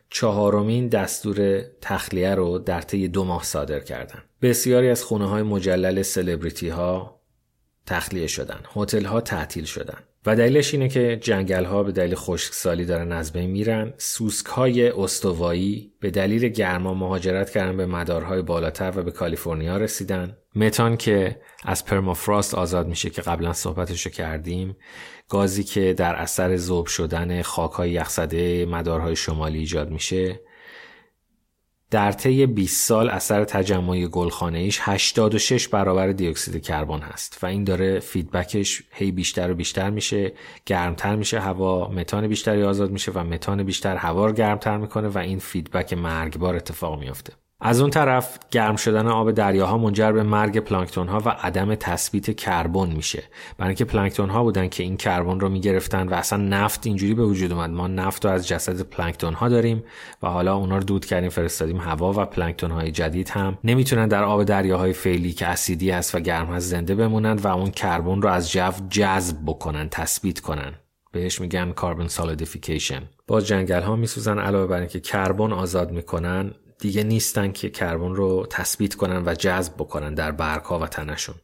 چهارمین 0.09 0.87
دستور 0.87 1.61
تخلیه 1.81 2.35
رو 2.35 2.59
در 2.59 2.81
طی 2.81 3.07
دو 3.07 3.23
ماه 3.23 3.43
صادر 3.43 3.79
کردن. 3.79 4.23
بسیاری 4.41 4.89
از 4.89 5.03
خونه 5.03 5.29
های 5.29 5.43
مجلل 5.43 6.01
سلبریتی 6.01 6.69
ها 6.69 7.21
تخلیه 7.85 8.27
شدن. 8.27 8.59
هتل 8.75 9.05
ها 9.05 9.21
تعطیل 9.21 9.65
شدن. 9.65 10.03
و 10.25 10.35
دلیلش 10.35 10.73
اینه 10.73 10.89
که 10.89 11.17
جنگل 11.21 11.65
ها 11.65 11.83
به 11.83 11.91
دلیل 11.91 12.15
خشکسالی 12.15 12.85
دارن 12.85 13.11
از 13.11 13.33
بین 13.33 13.49
میرن. 13.49 13.93
سوسک 13.97 14.45
های 14.45 14.89
استوایی 14.89 15.93
به 15.99 16.11
دلیل 16.11 16.47
گرما 16.47 16.93
مهاجرت 16.93 17.49
کردن 17.49 17.77
به 17.77 17.85
مدارهای 17.85 18.41
بالاتر 18.41 18.93
و 18.95 19.03
به 19.03 19.11
کالیفرنیا 19.11 19.77
رسیدن. 19.77 20.37
متان 20.55 20.97
که 20.97 21.41
از 21.65 21.85
پرمافراست 21.85 22.55
آزاد 22.55 22.87
میشه 22.87 23.09
که 23.09 23.21
قبلا 23.21 23.53
صحبتشو 23.53 24.09
کردیم. 24.09 24.75
گازی 25.29 25.63
که 25.63 25.93
در 25.93 26.15
اثر 26.15 26.57
ذوب 26.57 26.87
شدن 26.87 27.41
خاکهای 27.41 27.91
یخزده 27.91 28.65
مدارهای 28.65 29.15
شمالی 29.15 29.59
ایجاد 29.59 29.89
میشه. 29.89 30.39
در 31.91 32.11
طی 32.11 32.45
20 32.45 32.87
سال 32.87 33.09
اثر 33.09 33.43
تجمع 33.43 34.05
گلخانه 34.05 34.57
ایش 34.57 34.79
86 34.81 35.67
برابر 35.67 36.07
دیوکسید 36.07 36.63
کربن 36.63 36.99
هست 36.99 37.39
و 37.43 37.45
این 37.45 37.63
داره 37.63 37.99
feedback 37.99 38.66
ش 38.66 38.83
هی 38.91 39.11
بیشتر 39.11 39.51
و 39.51 39.53
بیشتر 39.53 39.89
میشه 39.89 40.33
گرمتر 40.65 41.15
میشه 41.15 41.39
هوا 41.39 41.87
متان 41.87 42.27
بیشتری 42.27 42.63
آزاد 42.63 42.91
میشه 42.91 43.11
و 43.11 43.23
متان 43.23 43.63
بیشتر 43.63 43.95
هوا 43.95 44.25
رو 44.25 44.33
گرمتر 44.33 44.77
می‌کنه 44.77 45.07
و 45.07 45.17
این 45.17 45.39
feedback 45.39 45.93
مرگبار 45.93 46.55
اتفاق 46.55 46.99
میافته. 46.99 47.33
از 47.61 47.81
اون 47.81 47.89
طرف 47.89 48.39
گرم 48.51 48.75
شدن 48.75 49.07
آب 49.07 49.31
دریاها 49.31 49.77
منجر 49.77 50.11
به 50.11 50.23
مرگ 50.23 50.59
پلانکتون 50.59 51.07
ها 51.07 51.19
و 51.19 51.29
عدم 51.29 51.75
تثبیت 51.75 52.35
کربن 52.35 52.89
میشه. 52.89 53.23
برای 53.57 53.69
اینکه 53.69 53.85
پلانکتون 53.85 54.29
ها 54.29 54.43
بودن 54.43 54.67
که 54.67 54.83
این 54.83 54.97
کربن 54.97 55.39
رو 55.39 55.49
می‌گرفتن 55.49 56.07
و 56.07 56.13
اصلا 56.13 56.43
نفت 56.43 56.87
اینجوری 56.87 57.13
به 57.13 57.25
وجود 57.25 57.51
اومد. 57.51 57.69
ما 57.69 57.87
نفت 57.87 58.25
رو 58.25 58.31
از 58.31 58.47
جسد 58.47 58.81
پلانکتون 58.81 59.33
ها 59.33 59.49
داریم 59.49 59.83
و 60.23 60.27
حالا 60.27 60.55
اونا 60.55 60.77
رو 60.77 60.83
دود 60.83 61.05
کردیم 61.05 61.29
فرستادیم 61.29 61.77
هوا 61.77 62.13
و 62.13 62.25
پلانکتون 62.25 62.71
های 62.71 62.91
جدید 62.91 63.29
هم 63.29 63.57
نمی‌تونن 63.63 64.07
در 64.07 64.23
آب 64.23 64.43
دریاهای 64.43 64.93
فعلی 64.93 65.31
که 65.31 65.47
اسیدی 65.47 65.91
هست 65.91 66.15
و 66.15 66.19
گرم 66.19 66.45
هست 66.45 66.67
زنده 66.67 66.95
بمونن 66.95 67.33
و 67.33 67.47
اون 67.47 67.71
کربن 67.71 68.21
رو 68.21 68.29
از 68.29 68.51
جو 68.51 68.71
جذب 68.89 69.37
بکنن 69.45 69.89
تثبیت 69.89 70.39
کنن. 70.39 70.73
بهش 71.11 71.41
میگن 71.41 71.71
کاربن 71.71 72.07
سالیدیفیکیشن 72.07 73.01
باز 73.27 73.47
جنگل 73.47 73.81
ها 73.81 73.95
میسوزن 73.95 74.39
علاوه 74.39 74.67
بر 74.67 74.79
اینکه 74.79 74.99
کربن 74.99 75.53
آزاد 75.53 75.91
می‌کنن 75.91 76.51
دیگه 76.79 77.03
نیستن 77.03 77.51
که 77.51 77.69
کربن 77.69 78.15
رو 78.15 78.45
تثبیت 78.49 78.95
کنن 78.95 79.23
و 79.25 79.33
جذب 79.33 79.73
بکنن 79.73 80.13
در 80.13 80.31
برگها 80.31 80.79
و 80.79 80.87
تنشون. 80.87 81.35